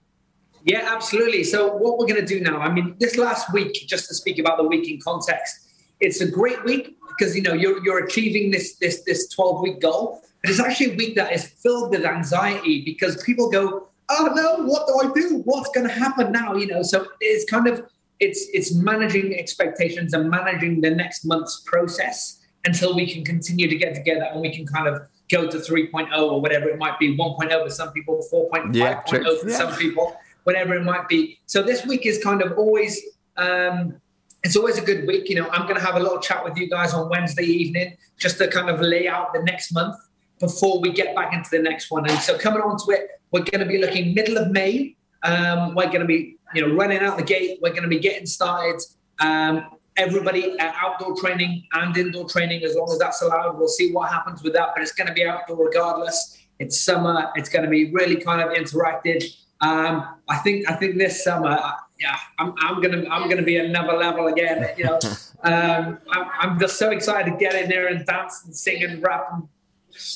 Yeah, 0.63 0.87
absolutely. 0.93 1.43
So 1.43 1.73
what 1.75 1.97
we're 1.97 2.05
going 2.05 2.19
to 2.19 2.25
do 2.25 2.39
now, 2.41 2.59
I 2.59 2.71
mean, 2.71 2.95
this 2.99 3.17
last 3.17 3.51
week, 3.53 3.73
just 3.87 4.07
to 4.09 4.13
speak 4.13 4.37
about 4.37 4.57
the 4.57 4.63
week 4.63 4.87
in 4.89 4.99
context, 4.99 5.67
it's 6.01 6.21
a 6.21 6.29
great 6.29 6.63
week 6.65 6.97
because 7.17 7.35
you 7.35 7.41
know 7.41 7.53
you're 7.53 7.83
you're 7.83 8.03
achieving 8.05 8.51
this 8.51 8.75
this 8.75 9.03
this 9.03 9.27
12 9.29 9.61
week 9.61 9.79
goal, 9.79 10.21
but 10.21 10.30
it's 10.43 10.59
actually 10.59 10.93
a 10.93 10.95
week 10.95 11.15
that 11.15 11.31
is 11.31 11.45
filled 11.45 11.91
with 11.91 12.05
anxiety 12.05 12.83
because 12.83 13.21
people 13.23 13.49
go, 13.49 13.89
oh 14.09 14.29
no, 14.35 14.65
what 14.65 14.87
do 14.87 15.07
I 15.09 15.13
do? 15.13 15.41
What's 15.45 15.69
going 15.69 15.87
to 15.87 15.93
happen 15.93 16.31
now? 16.31 16.55
You 16.55 16.67
know, 16.67 16.81
so 16.81 17.07
it's 17.19 17.49
kind 17.49 17.67
of 17.67 17.85
it's 18.19 18.47
it's 18.53 18.73
managing 18.75 19.35
expectations 19.37 20.13
and 20.13 20.29
managing 20.29 20.81
the 20.81 20.89
next 20.91 21.25
month's 21.25 21.61
process 21.61 22.39
until 22.65 22.95
we 22.95 23.11
can 23.11 23.23
continue 23.23 23.67
to 23.67 23.75
get 23.75 23.95
together 23.95 24.27
and 24.31 24.41
we 24.41 24.53
can 24.55 24.65
kind 24.67 24.87
of 24.87 25.01
go 25.31 25.47
to 25.49 25.57
3.0 25.57 26.11
or 26.19 26.39
whatever 26.41 26.69
it 26.69 26.77
might 26.77 26.99
be 26.99 27.17
1.0 27.17 27.63
for 27.63 27.69
some 27.69 27.91
people 27.93 28.23
4.5 28.31 28.75
Yeah, 28.75 29.01
true. 29.01 29.23
for 29.39 29.49
Yeah. 29.49 29.57
some 29.57 29.73
people 29.75 30.15
whatever 30.43 30.75
it 30.75 30.83
might 30.83 31.07
be 31.07 31.39
so 31.47 31.63
this 31.63 31.85
week 31.85 32.05
is 32.05 32.21
kind 32.23 32.41
of 32.43 32.57
always 32.57 33.01
um 33.37 33.95
it's 34.43 34.55
always 34.55 34.77
a 34.77 34.81
good 34.81 35.07
week 35.07 35.29
you 35.29 35.35
know 35.35 35.47
i'm 35.51 35.63
going 35.63 35.75
to 35.75 35.81
have 35.81 35.95
a 35.95 35.99
little 35.99 36.19
chat 36.19 36.43
with 36.43 36.57
you 36.57 36.69
guys 36.69 36.93
on 36.93 37.09
wednesday 37.09 37.43
evening 37.45 37.95
just 38.19 38.37
to 38.39 38.47
kind 38.49 38.69
of 38.69 38.81
lay 38.81 39.07
out 39.07 39.33
the 39.33 39.41
next 39.43 39.71
month 39.71 39.95
before 40.41 40.81
we 40.81 40.91
get 40.91 41.15
back 41.15 41.33
into 41.33 41.49
the 41.51 41.59
next 41.59 41.89
one. 41.89 42.09
And 42.09 42.19
so 42.19 42.37
coming 42.37 42.61
on 42.61 42.77
to 42.85 42.91
it 42.91 43.07
we're 43.31 43.43
going 43.43 43.59
to 43.59 43.65
be 43.65 43.77
looking 43.77 44.13
middle 44.13 44.37
of 44.37 44.51
may. 44.51 44.95
Um, 45.23 45.73
we're 45.75 45.87
going 45.87 46.01
to 46.01 46.05
be 46.05 46.37
you 46.53 46.67
know 46.67 46.75
running 46.75 46.99
out 46.99 47.17
the 47.17 47.23
gate. 47.23 47.59
We're 47.61 47.71
going 47.71 47.83
to 47.83 47.89
be 47.89 47.99
getting 47.99 48.25
started. 48.25 48.81
Um, 49.19 49.77
everybody 49.97 50.57
uh, 50.59 50.71
outdoor 50.75 51.15
training 51.17 51.63
and 51.73 51.95
indoor 51.97 52.27
training 52.27 52.63
as 52.63 52.75
long 52.75 52.89
as 52.89 52.97
that's 52.97 53.21
allowed 53.21 53.57
we'll 53.57 53.67
see 53.67 53.91
what 53.91 54.09
happens 54.09 54.41
with 54.41 54.53
that 54.53 54.69
but 54.73 54.81
it's 54.81 54.93
going 54.93 55.07
to 55.07 55.13
be 55.13 55.25
outdoor 55.25 55.65
regardless. 55.65 56.37
It's 56.59 56.79
summer. 56.79 57.31
It's 57.35 57.49
going 57.49 57.63
to 57.63 57.69
be 57.69 57.91
really 57.91 58.17
kind 58.17 58.41
of 58.41 58.55
interactive. 58.55 59.23
Um, 59.61 60.17
i 60.27 60.37
think 60.37 60.67
i 60.67 60.73
think 60.75 60.97
this 60.97 61.23
summer 61.23 61.51
uh, 61.51 61.73
yeah 61.99 62.17
i'm, 62.39 62.55
I'm 62.57 62.81
gonna 62.81 63.07
i'm 63.11 63.29
gonna 63.29 63.43
be 63.43 63.57
another 63.57 63.93
level 63.93 64.25
again 64.25 64.67
you 64.77 64.85
know. 64.85 64.99
Um, 65.43 65.97
I'm, 66.11 66.27
I'm 66.39 66.59
just 66.59 66.77
so 66.77 66.91
excited 66.91 67.31
to 67.31 67.35
get 67.35 67.55
in 67.55 67.67
there 67.67 67.87
and 67.87 68.05
dance 68.05 68.43
and 68.45 68.55
sing 68.55 68.83
and 68.83 69.01
rap 69.01 69.27
and 69.33 69.47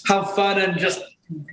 have 0.08 0.34
fun 0.36 0.60
and 0.60 0.78
just 0.78 1.02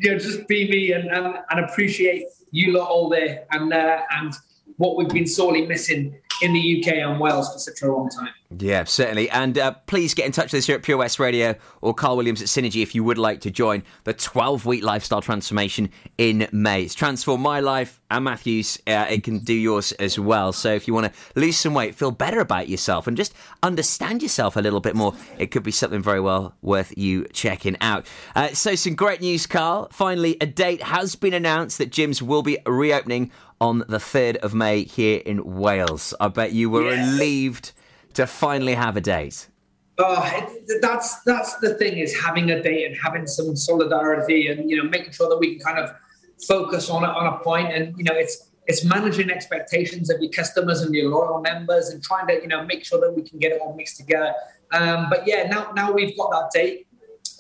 you 0.01 0.11
know 0.11 0.19
just 0.19 0.47
be 0.49 0.69
me 0.69 0.93
and 0.93 1.11
and, 1.11 1.37
and 1.51 1.61
appreciate 1.65 2.25
you 2.51 2.73
lot 2.73 2.89
all 2.89 3.09
there 3.09 3.47
and 3.53 3.73
uh, 3.73 4.03
and 4.13 4.35
what 4.77 4.97
we've 4.97 5.09
been 5.09 5.27
sorely 5.27 5.67
missing 5.67 6.15
in 6.43 6.53
the 6.53 6.81
UK 6.81 6.95
and 6.95 7.21
Wales 7.21 7.53
for 7.53 7.59
such 7.59 7.83
a 7.83 7.87
long 7.87 8.09
time. 8.09 8.31
Yeah, 8.59 8.85
certainly. 8.85 9.31
And 9.31 9.57
uh, 9.57 9.73
please 9.87 10.15
get 10.15 10.27
in 10.27 10.33
touch 10.33 10.53
with 10.53 10.61
us 10.61 10.67
here 10.67 10.77
at 10.77 10.83
Pure 10.83 10.99
West 10.99 11.19
Radio 11.19 11.55
or 11.81 11.95
Carl 11.95 12.17
Williams 12.17 12.43
at 12.43 12.49
Synergy 12.49 12.83
if 12.83 12.95
you 12.95 13.03
would 13.05 13.19
like 13.19 13.41
to 13.43 13.51
join 13.51 13.83
the 14.05 14.13
12 14.13 14.67
week 14.67 14.83
lifestyle 14.83 15.23
transformation 15.23 15.91
in 16.19 16.49
May. 16.53 16.83
It's 16.83 16.95
transformed 16.95 17.43
my 17.43 17.61
life 17.61 18.01
and 18.11 18.25
Matthew's. 18.25 18.79
Uh, 18.87 19.07
it 19.09 19.25
can 19.25 19.39
do 19.39 19.55
yours 19.55 19.93
as 19.93 20.19
well. 20.19 20.53
So 20.53 20.75
if 20.75 20.87
you 20.87 20.95
want 20.95 21.13
to 21.13 21.41
lose 21.41 21.57
some 21.57 21.75
weight, 21.75 21.95
feel 21.95 22.11
better 22.11 22.41
about 22.41 22.69
yourself, 22.69 23.07
and 23.07 23.17
just 23.17 23.35
understand 23.63 24.23
yourself 24.23 24.57
a 24.57 24.61
little 24.61 24.81
bit 24.81 24.95
more, 24.95 25.15
it 25.39 25.51
could 25.51 25.63
be 25.63 25.71
something 25.71 26.03
very 26.03 26.21
well 26.21 26.55
worth 26.63 26.97
you 26.97 27.25
checking 27.33 27.77
out. 27.81 28.07
Uh, 28.35 28.49
so, 28.49 28.75
some 28.75 28.95
great 28.95 29.21
news, 29.21 29.47
Carl. 29.47 29.89
Finally, 29.93 30.37
a 30.41 30.47
date 30.47 30.83
has 30.83 31.15
been 31.15 31.35
announced 31.35 31.79
that 31.79 31.91
gyms 31.91 32.21
will 32.21 32.43
be 32.43 32.59
reopening 32.67 33.31
on 33.63 33.79
the 33.87 33.99
3rd 33.99 34.39
of 34.39 34.53
May 34.53 34.83
here 34.83 35.23
in 35.25 35.45
Wales. 35.45 36.13
I 36.19 36.27
bet 36.27 36.51
you 36.53 36.69
were 36.69 36.93
Yes. 36.93 37.13
relieved 37.13 37.73
to 38.15 38.27
finally 38.27 38.75
have 38.75 38.97
a 38.97 39.01
date. 39.01 39.47
Oh, 39.99 40.21
it, 40.35 40.81
that's 40.83 41.21
that's 41.23 41.55
the 41.59 41.75
thing 41.75 41.97
is 41.99 42.13
having 42.21 42.51
a 42.51 42.61
date 42.61 42.87
and 42.87 42.97
having 43.01 43.25
some 43.27 43.55
solidarity 43.55 44.49
and 44.49 44.69
you 44.69 44.77
know 44.77 44.89
making 44.89 45.13
sure 45.13 45.29
that 45.29 45.39
we 45.39 45.55
can 45.55 45.61
kind 45.65 45.79
of 45.79 45.95
focus 46.49 46.91
on 46.91 47.05
it 47.05 47.11
on 47.11 47.27
a 47.35 47.39
point 47.45 47.73
and 47.73 47.97
you 47.97 48.03
know 48.03 48.15
it's 48.15 48.51
it's 48.67 48.85
managing 48.85 49.31
expectations 49.31 50.11
of 50.11 50.21
your 50.21 50.33
customers 50.33 50.81
and 50.81 50.93
your 50.93 51.09
loyal 51.11 51.41
members 51.41 51.91
and 51.91 52.03
trying 52.03 52.27
to 52.27 52.35
you 52.43 52.49
know 52.49 52.65
make 52.65 52.85
sure 52.85 52.99
that 53.01 53.13
we 53.15 53.23
can 53.23 53.39
get 53.39 53.53
it 53.53 53.61
all 53.61 53.75
mixed 53.77 53.97
together. 53.97 54.35
Um, 54.73 55.07
but 55.09 55.25
yeah, 55.25 55.47
now 55.47 55.71
now 55.73 55.93
we've 55.93 56.17
got 56.17 56.31
that 56.33 56.51
date. 56.53 56.89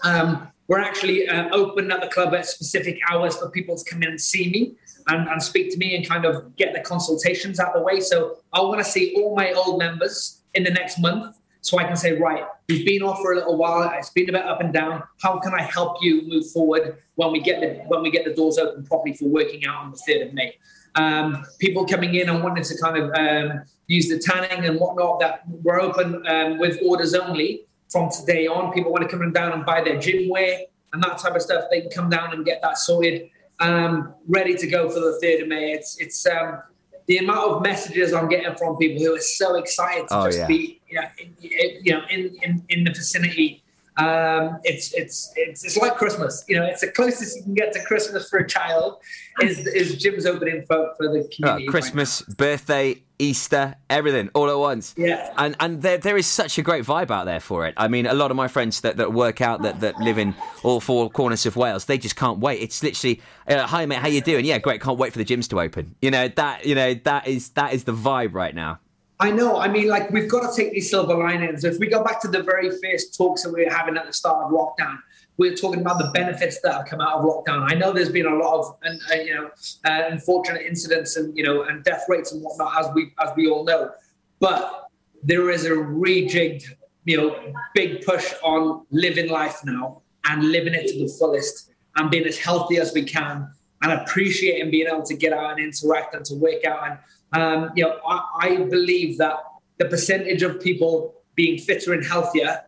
Um, 0.05 0.47
we're 0.69 0.81
actually 0.81 1.27
uh, 1.29 1.49
open 1.53 1.91
at 1.91 2.01
the 2.01 2.09
club 2.09 2.33
at 2.35 2.47
specific 2.47 2.99
hours 3.11 3.37
for 3.37 3.51
people 3.51 3.77
to 3.77 3.85
come 3.91 4.03
in 4.05 4.11
and 4.11 4.21
see 4.21 4.49
me 4.51 4.77
and, 5.09 5.29
and 5.29 5.43
speak 5.43 5.71
to 5.73 5.79
me 5.79 5.95
and 5.97 6.09
kind 6.09 6.25
of 6.25 6.55
get 6.57 6.73
the 6.75 6.81
consultations 6.81 7.61
out 7.61 7.75
the 7.75 7.81
way. 7.81 8.01
So 8.01 8.39
I 8.53 8.61
want 8.61 8.79
to 8.79 8.85
see 8.85 9.15
all 9.17 9.35
my 9.35 9.53
old 9.53 9.79
members 9.79 10.43
in 10.55 10.65
the 10.65 10.71
next 10.71 10.99
month 10.99 11.37
so 11.63 11.79
I 11.79 11.85
can 11.85 11.97
say, 11.97 12.19
right, 12.19 12.45
we've 12.69 12.85
been 12.85 13.03
off 13.03 13.21
for 13.23 13.33
a 13.33 13.37
little 13.37 13.57
while. 13.57 13.89
It's 13.97 14.11
been 14.11 14.29
a 14.29 14.33
bit 14.33 14.45
up 14.45 14.61
and 14.61 14.73
down. 14.73 15.05
How 15.23 15.39
can 15.39 15.55
I 15.55 15.63
help 15.63 15.99
you 16.03 16.23
move 16.27 16.51
forward 16.51 16.99
when 17.15 17.31
we 17.31 17.41
get 17.41 17.61
the 17.61 17.85
when 17.87 18.03
we 18.03 18.11
get 18.11 18.25
the 18.25 18.35
doors 18.35 18.59
open 18.59 18.85
properly 18.85 19.15
for 19.15 19.27
working 19.27 19.65
out 19.65 19.85
on 19.85 19.93
the 19.93 19.97
third 19.97 20.27
of 20.27 20.35
May? 20.35 20.57
Um, 20.97 21.45
people 21.61 21.87
coming 21.87 22.17
in 22.17 22.29
and 22.29 22.43
wanting 22.43 22.65
to 22.65 22.79
kind 22.79 22.97
of 22.97 23.13
um, 23.15 23.63
use 23.87 24.09
the 24.09 24.19
tanning 24.19 24.65
and 24.65 24.79
whatnot. 24.81 25.21
That 25.21 25.43
we're 25.49 25.81
open 25.81 26.27
um, 26.27 26.59
with 26.59 26.81
orders 26.85 27.15
only 27.15 27.67
from 27.91 28.11
today 28.11 28.49
on. 28.49 28.73
People 28.73 28.91
want 28.91 29.09
to 29.09 29.17
come 29.17 29.31
down 29.33 29.53
and 29.53 29.65
buy 29.65 29.83
their 29.85 30.01
gym 30.01 30.29
wear 30.29 30.63
and 30.93 31.03
that 31.03 31.19
type 31.19 31.37
of 31.37 31.43
stuff. 31.43 31.65
They 31.71 31.83
can 31.83 31.91
come 31.91 32.11
down 32.11 32.33
and 32.33 32.45
get 32.45 32.61
that 32.63 32.77
sorted, 32.77 33.31
um, 33.63 34.15
ready 34.29 34.55
to 34.57 34.67
go 34.67 34.89
for 34.91 35.01
the 35.01 35.19
third 35.21 35.43
of 35.43 35.49
May. 35.49 35.73
It's 35.73 35.99
it's 36.01 36.27
um, 36.27 36.63
the 37.07 37.19
amount 37.19 37.51
of 37.51 37.63
messages 37.63 38.13
I'm 38.13 38.29
getting 38.29 38.55
from 38.57 38.77
people 38.77 39.03
who 39.03 39.15
are 39.15 39.21
so 39.21 39.57
excited 39.57 40.09
to 40.09 40.19
Oh, 40.19 40.27
just 40.27 40.39
yeah. 40.39 40.47
be 40.47 40.81
you 40.89 41.01
know, 41.01 41.07
in, 41.19 41.37
you 41.83 41.93
know 41.93 42.03
in, 42.11 42.37
in, 42.43 42.65
in 42.69 42.85
the 42.85 42.91
vicinity. 42.91 43.62
Um, 43.99 44.59
it's, 44.65 44.95
it's 44.95 45.33
it's 45.37 45.65
it's 45.65 45.77
like 45.77 45.97
Christmas. 45.97 46.45
You 46.49 46.57
know, 46.57 46.65
it's 46.65 46.81
the 46.81 46.89
closest 46.89 47.37
you 47.37 47.43
can 47.43 47.55
get 47.55 47.75
to 47.75 47.83
Christmas 47.85 48.31
for 48.31 48.39
a 48.39 48.49
child 48.49 49.03
is 49.43 49.67
is 49.67 50.03
gyms 50.03 50.25
opening 50.27 50.65
for, 50.67 50.95
for 50.97 51.09
the 51.09 51.21
Uh, 51.21 51.29
community. 51.35 51.67
Christmas, 51.67 52.23
birthday, 52.23 53.03
Easter, 53.19 53.75
everything 53.91 54.31
all 54.33 54.49
at 54.49 54.59
once. 54.59 54.95
Yeah. 54.97 55.33
And 55.37 55.57
and 55.61 55.83
there 55.83 55.99
there 55.99 56.17
is 56.17 56.27
such 56.27 56.57
a 56.57 56.63
great 56.63 56.85
vibe 56.85 57.11
out 57.11 57.27
there 57.27 57.39
for 57.41 57.67
it. 57.67 57.75
I 57.77 57.89
mean, 57.89 58.07
a 58.07 58.15
lot 58.15 58.31
of 58.31 58.37
my 58.37 58.49
friends 58.49 58.81
that, 58.81 58.97
that 58.97 59.13
work 59.13 59.43
out 59.43 59.61
that, 59.63 59.81
that 59.81 59.99
live 59.99 60.17
in 60.17 60.35
all 60.63 60.81
four 60.81 61.11
corners 61.11 61.45
of 61.45 61.57
Wales, 61.57 61.85
they 61.85 61.99
just 61.99 62.17
can't 62.17 62.39
wait. 62.39 62.63
It's 62.63 62.83
literally, 62.83 63.21
uh, 63.47 63.67
hi 63.67 63.85
mate, 63.85 63.99
how 63.99 64.09
you 64.09 64.23
doing? 64.23 64.47
Yeah, 64.47 64.57
great. 64.57 64.81
Can't 64.81 64.99
wait 64.99 65.13
for 65.13 65.19
the 65.19 65.25
gyms 65.27 65.49
to 65.51 65.61
open. 65.61 65.95
You 66.01 66.11
know 66.11 66.29
that 66.29 66.65
you 66.65 66.75
know 66.75 66.95
that 66.95 67.29
is 67.29 67.51
that 67.51 67.75
is 67.75 67.85
the 67.85 67.93
vibe 67.93 68.33
right 68.33 68.55
now. 68.55 68.81
I 69.23 69.31
know. 69.31 69.61
I 69.61 69.69
mean, 69.69 69.87
like 69.87 70.11
we've 70.11 70.29
got 70.29 70.51
to 70.51 70.57
take 70.57 70.73
these 70.73 70.91
silver 70.91 71.15
linings. 71.15 71.63
If 71.63 71.79
we 71.79 71.87
go 71.87 72.03
back 72.03 72.21
to 72.23 72.29
the 72.29 72.43
very 72.43 72.71
first 72.83 73.17
talks 73.17 73.45
that 73.45 73.53
we 73.53 73.65
were 73.65 73.71
having 73.71 73.97
at 73.97 74.05
the 74.05 74.13
start 74.13 74.45
of 74.45 74.51
lockdown, 74.51 74.99
we 75.37 75.49
were 75.49 75.55
talking 75.55 75.81
about 75.81 75.99
the 75.99 76.11
benefits 76.13 76.61
that 76.63 76.75
have 76.75 76.87
come 76.87 77.01
out 77.01 77.21
of 77.21 77.25
lockdown. 77.25 77.71
I 77.71 77.77
know 77.77 77.93
there's 77.93 78.09
been 78.09 78.27
a 78.27 78.35
lot 78.35 78.59
of, 78.59 78.77
and 78.83 79.01
uh, 79.13 79.15
you 79.15 79.33
know, 79.33 79.47
uh, 79.85 80.09
unfortunate 80.11 80.63
incidents 80.63 81.15
and 81.17 81.37
you 81.37 81.45
know, 81.45 81.63
and 81.63 81.85
death 81.85 82.07
rates 82.09 82.33
and 82.33 82.43
whatnot, 82.43 82.77
as 82.81 82.93
we 82.97 83.13
as 83.23 83.31
we 83.37 83.49
all 83.49 83.63
know. 83.63 83.93
But 84.41 84.89
there 85.23 85.51
is 85.51 85.67
a 85.67 85.71
rejigged, 85.71 86.65
you 87.05 87.17
know, 87.17 87.55
big 87.77 88.05
push 88.05 88.33
on 88.43 88.85
living 88.91 89.31
life 89.31 89.61
now 89.65 90.03
and 90.25 90.51
living 90.51 90.75
it 90.75 90.89
to 90.89 90.99
the 90.99 91.09
fullest 91.17 91.71
and 91.95 92.11
being 92.11 92.27
as 92.27 92.39
healthy 92.39 92.79
as 92.79 92.93
we 92.93 93.05
can 93.05 93.49
and 93.83 93.93
appreciating 93.93 94.73
being 94.73 94.89
able 94.89 95.05
to 95.05 95.15
get 95.15 95.33
out 95.33 95.53
and 95.53 95.61
interact 95.61 96.15
and 96.17 96.25
to 96.25 96.35
work 96.35 96.65
out. 96.65 96.89
And 96.89 96.99
um, 97.33 97.71
you 97.75 97.85
know, 97.85 97.99
I, 98.07 98.23
I 98.41 98.57
believe 98.57 99.19
that 99.19 99.37
the 99.79 99.87
percentage 99.87 100.43
of 100.43 100.61
people 100.61 101.15
being 101.35 101.59
fitter 101.59 101.93
and 101.93 102.05
healthier 102.05 102.63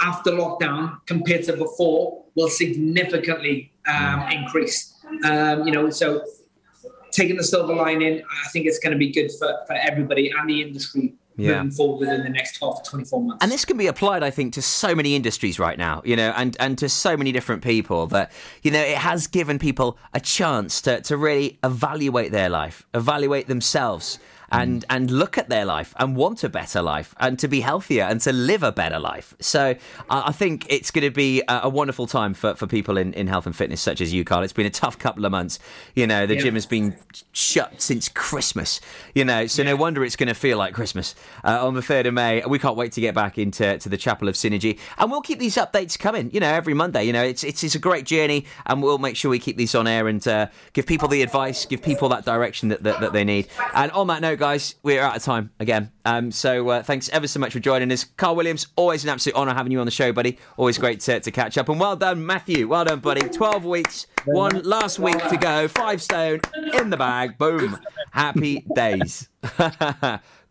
after 0.00 0.30
lockdown 0.30 0.98
compared 1.06 1.44
to 1.44 1.56
before 1.56 2.24
will 2.34 2.48
significantly 2.48 3.72
um, 3.86 4.22
increase. 4.30 4.94
Um, 5.24 5.66
you 5.66 5.72
know, 5.72 5.90
so 5.90 6.24
taking 7.10 7.36
the 7.36 7.44
silver 7.44 7.74
lining, 7.74 8.22
I 8.22 8.48
think 8.48 8.66
it's 8.66 8.78
going 8.78 8.92
to 8.92 8.98
be 8.98 9.10
good 9.10 9.30
for, 9.38 9.58
for 9.66 9.74
everybody 9.74 10.30
and 10.30 10.48
the 10.48 10.62
industry 10.62 11.14
Yeah. 11.40 11.62
moving 11.62 11.70
forward 11.70 12.00
within 12.00 12.22
the 12.22 12.28
next 12.28 12.58
12 12.58 12.82
to 12.82 12.90
24 12.90 13.22
months. 13.22 13.42
And 13.42 13.52
this 13.52 13.64
can 13.64 13.76
be 13.76 13.86
applied, 13.86 14.22
I 14.22 14.30
think, 14.30 14.54
to 14.54 14.62
so 14.62 14.94
many 14.94 15.14
industries 15.16 15.58
right 15.58 15.78
now, 15.78 16.02
you 16.04 16.16
know, 16.16 16.32
and, 16.36 16.56
and 16.60 16.76
to 16.78 16.88
so 16.88 17.16
many 17.16 17.32
different 17.32 17.62
people 17.62 18.06
that, 18.08 18.32
you 18.62 18.70
know, 18.70 18.80
it 18.80 18.98
has 18.98 19.26
given 19.26 19.58
people 19.58 19.98
a 20.14 20.20
chance 20.20 20.80
to, 20.82 21.00
to 21.02 21.16
really 21.16 21.58
evaluate 21.64 22.32
their 22.32 22.48
life, 22.48 22.86
evaluate 22.94 23.46
themselves. 23.46 24.18
And, 24.52 24.84
and 24.90 25.10
look 25.12 25.38
at 25.38 25.48
their 25.48 25.64
life 25.64 25.94
and 25.96 26.16
want 26.16 26.42
a 26.42 26.48
better 26.48 26.82
life 26.82 27.14
and 27.20 27.38
to 27.38 27.46
be 27.46 27.60
healthier 27.60 28.02
and 28.02 28.20
to 28.22 28.32
live 28.32 28.64
a 28.64 28.72
better 28.72 28.98
life. 28.98 29.34
So 29.40 29.76
I 30.08 30.22
I 30.30 30.32
think 30.32 30.66
it's 30.68 30.90
going 30.90 31.04
to 31.04 31.10
be 31.10 31.40
a, 31.48 31.60
a 31.64 31.68
wonderful 31.68 32.06
time 32.06 32.34
for, 32.34 32.54
for 32.56 32.66
people 32.66 32.96
in, 32.98 33.12
in 33.14 33.26
health 33.28 33.46
and 33.46 33.54
fitness 33.54 33.80
such 33.80 34.00
as 34.00 34.12
you, 34.12 34.24
Carl. 34.24 34.42
It's 34.42 34.52
been 34.52 34.66
a 34.66 34.70
tough 34.70 34.98
couple 34.98 35.24
of 35.24 35.30
months. 35.30 35.58
You 35.94 36.06
know, 36.06 36.26
the 36.26 36.34
Yeah. 36.34 36.40
gym 36.42 36.54
has 36.54 36.66
been 36.66 36.96
shut 37.32 37.80
since 37.80 38.08
Christmas, 38.08 38.80
you 39.14 39.24
know, 39.24 39.46
so 39.46 39.62
no 39.62 39.76
wonder 39.76 40.04
it's 40.04 40.16
going 40.16 40.28
to 40.28 40.34
feel 40.34 40.58
like 40.58 40.74
Christmas 40.74 41.14
uh, 41.44 41.64
on 41.66 41.74
the 41.74 41.80
3rd 41.80 42.06
of 42.08 42.14
May. 42.14 42.42
We 42.46 42.58
can't 42.58 42.76
wait 42.76 42.92
to 42.92 43.00
get 43.00 43.14
back 43.14 43.38
into 43.38 43.78
to 43.78 43.88
the 43.88 43.96
Chapel 43.96 44.28
of 44.28 44.34
Synergy. 44.34 44.78
And 44.98 45.10
we'll 45.10 45.20
keep 45.20 45.38
these 45.38 45.56
updates 45.56 45.98
coming, 45.98 46.30
you 46.32 46.40
know, 46.40 46.48
every 46.52 46.74
Monday. 46.74 47.04
You 47.04 47.12
know, 47.12 47.22
it's, 47.22 47.44
it's, 47.44 47.62
it's 47.62 47.74
a 47.76 47.78
great 47.78 48.04
journey 48.04 48.46
and 48.66 48.82
we'll 48.82 48.98
make 48.98 49.14
sure 49.16 49.30
we 49.30 49.38
keep 49.38 49.56
these 49.56 49.74
on 49.74 49.86
air 49.86 50.08
and 50.08 50.26
uh, 50.26 50.48
give 50.72 50.86
people 50.86 51.06
the 51.08 51.22
advice, 51.22 51.66
give 51.66 51.82
people 51.82 52.08
that 52.08 52.24
direction 52.24 52.68
that, 52.70 52.82
that, 52.82 53.00
that 53.00 53.12
they 53.12 53.24
need. 53.24 53.46
And 53.74 53.92
on 53.92 54.08
that 54.08 54.20
note, 54.22 54.39
guys, 54.40 54.74
we're 54.82 55.02
out 55.02 55.16
of 55.16 55.22
time 55.22 55.50
again. 55.60 55.92
Um, 56.06 56.32
so 56.32 56.70
uh, 56.70 56.82
thanks 56.82 57.10
ever 57.10 57.28
so 57.28 57.38
much 57.38 57.52
for 57.52 57.60
joining 57.60 57.92
us. 57.92 58.04
Carl 58.04 58.34
Williams, 58.34 58.66
always 58.74 59.04
an 59.04 59.10
absolute 59.10 59.36
honour 59.36 59.52
having 59.52 59.70
you 59.70 59.78
on 59.80 59.84
the 59.84 59.90
show, 59.92 60.12
buddy. 60.12 60.38
Always 60.56 60.78
great 60.78 61.00
to, 61.00 61.20
to 61.20 61.30
catch 61.30 61.58
up. 61.58 61.68
And 61.68 61.78
well 61.78 61.94
done, 61.94 62.24
Matthew. 62.24 62.66
Well 62.66 62.86
done, 62.86 63.00
buddy. 63.00 63.28
12 63.28 63.64
weeks, 63.66 64.06
one 64.24 64.62
last 64.62 64.98
week 64.98 65.18
to 65.28 65.36
go. 65.36 65.68
Five 65.68 66.00
stone 66.02 66.40
in 66.72 66.88
the 66.88 66.96
bag. 66.96 67.36
Boom. 67.36 67.78
Happy 68.12 68.64
days. 68.74 69.28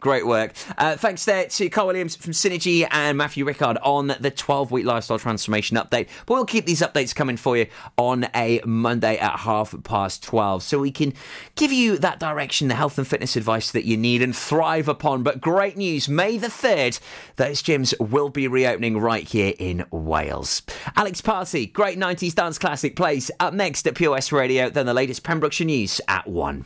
Great 0.02 0.26
work. 0.26 0.54
Uh, 0.78 0.96
thanks 0.96 1.26
there 1.26 1.46
to 1.46 1.70
Carl 1.70 1.88
Williams 1.88 2.16
from 2.16 2.32
Synergy 2.32 2.88
and 2.90 3.18
Matthew 3.18 3.44
Rickard 3.44 3.78
on 3.84 4.16
the 4.20 4.32
12 4.32 4.72
week 4.72 4.86
lifestyle 4.86 5.20
transformation 5.20 5.76
update. 5.76 6.08
But 6.26 6.36
we'll 6.36 6.46
keep 6.46 6.66
these 6.66 6.80
updates 6.80 7.14
coming 7.14 7.36
for 7.36 7.58
you 7.58 7.68
on 7.98 8.28
a 8.34 8.62
Monday 8.66 9.18
at 9.18 9.40
half 9.40 9.76
past 9.84 10.24
12 10.24 10.64
so 10.64 10.80
we 10.80 10.92
can 10.92 11.14
give 11.56 11.74
you 11.74 11.98
that 11.98 12.18
direction, 12.18 12.70
the 12.70 12.76
health 12.76 12.98
and 12.98 13.06
fitness 13.06 13.36
advice 13.36 13.72
that 13.72 13.84
you 13.84 13.98
need 13.98 14.22
and 14.22 14.34
thrive 14.34 14.88
upon. 14.88 15.22
But 15.22 15.42
great 15.42 15.76
news 15.76 16.08
May 16.08 16.38
the 16.38 16.48
3rd, 16.48 17.00
those 17.36 17.62
gyms 17.62 17.94
will 18.00 18.30
be 18.30 18.48
reopening 18.48 19.00
right 19.00 19.28
here 19.28 19.54
in 19.60 19.86
Wales. 19.92 20.62
Alex 20.96 21.20
Party, 21.20 21.66
great 21.66 21.98
90s 21.98 22.34
dance 22.34 22.58
classic 22.58 22.96
plays 22.96 23.32
up 23.42 23.54
next 23.54 23.86
at 23.86 23.96
POS 23.96 24.32
Radio, 24.32 24.70
then 24.70 24.86
the 24.86 24.94
latest 24.94 25.24
Pembrokeshire 25.24 25.66
news 25.66 26.00
at 26.08 26.26
1. 26.26 26.66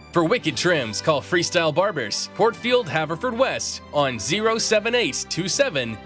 For 0.11 0.25
wicked 0.25 0.57
trims, 0.57 1.01
call 1.01 1.21
Freestyle 1.21 1.73
Barbers, 1.73 2.29
Portfield, 2.35 2.85
Haverfordwest, 2.85 3.79
on 3.93 4.19
078 4.19 5.25
27 5.29 5.97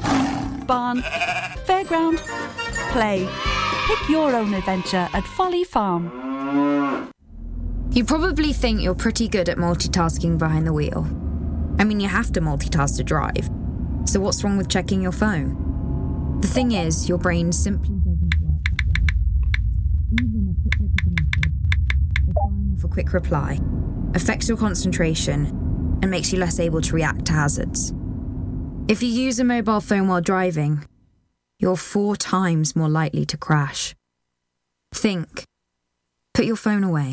barn, 0.66 1.02
fairground, 1.66 2.18
play. 2.92 3.28
Pick 3.86 4.08
your 4.08 4.34
own 4.34 4.54
adventure 4.54 5.08
at 5.12 5.24
Folly 5.24 5.64
Farm. 5.64 7.10
You 7.90 8.04
probably 8.04 8.52
think 8.52 8.80
you're 8.80 8.94
pretty 8.94 9.26
good 9.26 9.48
at 9.48 9.56
multitasking 9.56 10.38
behind 10.38 10.64
the 10.66 10.72
wheel. 10.72 11.08
I 11.80 11.84
mean, 11.84 11.98
you 11.98 12.06
have 12.08 12.30
to 12.32 12.40
multitask 12.40 12.96
to 12.98 13.04
drive. 13.04 13.50
So, 14.04 14.20
what's 14.20 14.44
wrong 14.44 14.56
with 14.56 14.68
checking 14.68 15.02
your 15.02 15.12
phone? 15.12 16.38
The 16.40 16.46
thing 16.46 16.70
is, 16.72 17.08
your 17.08 17.18
brain 17.18 17.50
simply 17.52 17.96
doesn't 17.96 18.34
work. 18.40 18.62
Even 20.12 20.48
a 20.48 20.54
quick 20.62 20.74
a 22.84 22.88
quick 22.88 23.12
reply, 23.12 23.58
affects 24.14 24.48
your 24.48 24.56
concentration 24.56 25.46
and 26.02 26.10
makes 26.10 26.32
you 26.32 26.38
less 26.38 26.58
able 26.58 26.80
to 26.80 26.94
react 26.94 27.26
to 27.26 27.32
hazards. 27.32 27.92
If 28.88 29.02
you 29.02 29.08
use 29.08 29.38
a 29.38 29.44
mobile 29.44 29.80
phone 29.80 30.08
while 30.08 30.20
driving, 30.20 30.84
you're 31.58 31.76
four 31.76 32.16
times 32.16 32.74
more 32.74 32.88
likely 32.88 33.24
to 33.26 33.36
crash. 33.36 33.94
Think. 34.92 35.44
Put 36.34 36.44
your 36.44 36.56
phone 36.56 36.82
away. 36.82 37.12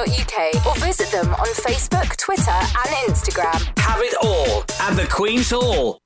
or 0.01 0.75
visit 0.77 1.11
them 1.11 1.31
on 1.35 1.47
Facebook, 1.53 2.17
Twitter, 2.17 2.49
and 2.49 2.89
Instagram. 3.07 3.61
Have 3.77 3.99
it 4.01 4.15
all 4.23 4.63
at 4.81 4.95
the 4.95 5.07
Queen's 5.07 5.51
Hall. 5.51 5.99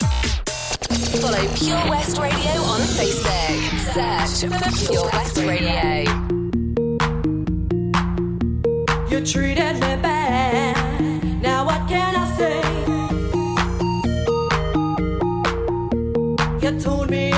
Follow 1.22 1.48
Pure 1.56 1.89
West 1.89 2.18
Radio 2.18 2.62
on 2.64 2.82
Facebook. 2.82 3.56
Search 3.93 4.52
for 4.52 4.60
Pure 4.91 5.10
West 5.14 5.38
Radio. 5.38 6.04
You 9.10 9.26
treated 9.26 9.76
me 9.76 9.96
bad. 10.02 10.76
Now 11.41 11.66
what 11.66 11.88
can 11.88 12.16
I 12.18 12.26
say? 12.36 12.62
You 16.62 16.80
told 16.82 17.10
me 17.10 17.35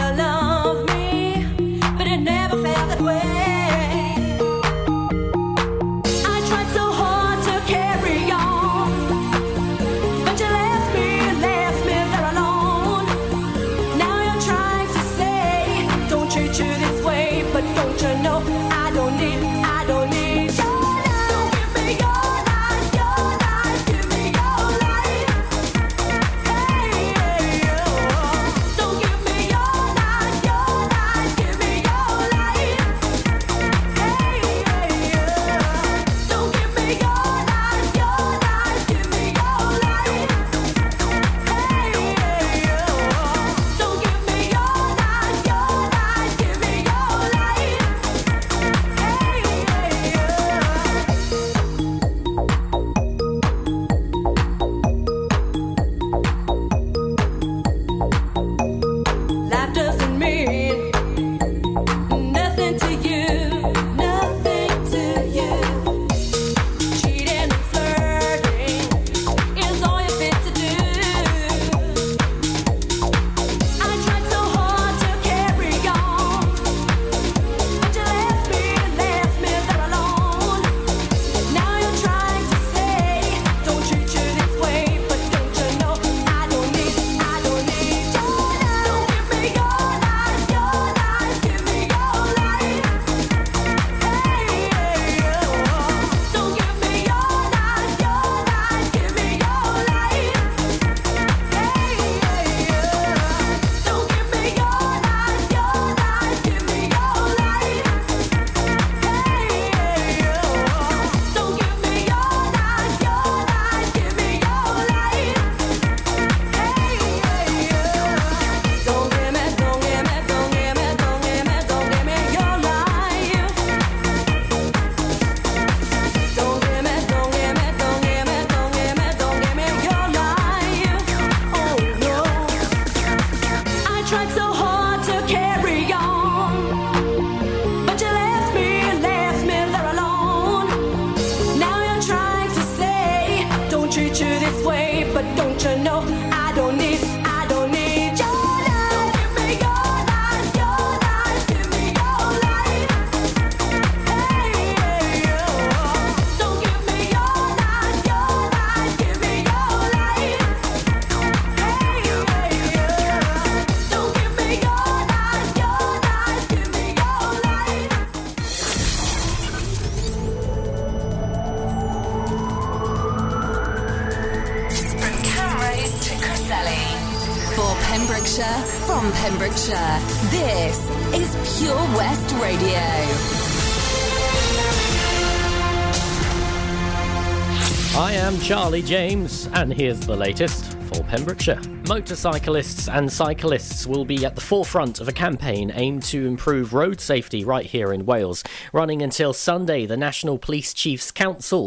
James, 188.87 189.49
and 189.51 189.73
here's 189.73 189.99
the 189.99 190.15
latest 190.15 190.71
for 190.87 191.03
Pembrokeshire. 191.03 191.59
Motorcyclists 191.89 192.87
and 192.87 193.11
cyclists 193.11 193.85
will 193.85 194.05
be 194.05 194.25
at 194.25 194.35
the 194.35 194.41
forefront 194.41 195.01
of 195.01 195.09
a 195.09 195.11
campaign 195.11 195.73
aimed 195.75 196.03
to 196.03 196.25
improve 196.25 196.73
road 196.73 197.01
safety 197.01 197.43
right 197.43 197.65
here 197.65 197.91
in 197.91 198.05
Wales. 198.05 198.45
Running 198.71 199.01
until 199.01 199.33
Sunday, 199.33 199.85
the 199.85 199.97
National 199.97 200.37
Police 200.37 200.73
Chiefs 200.73 201.11
Council 201.11 201.55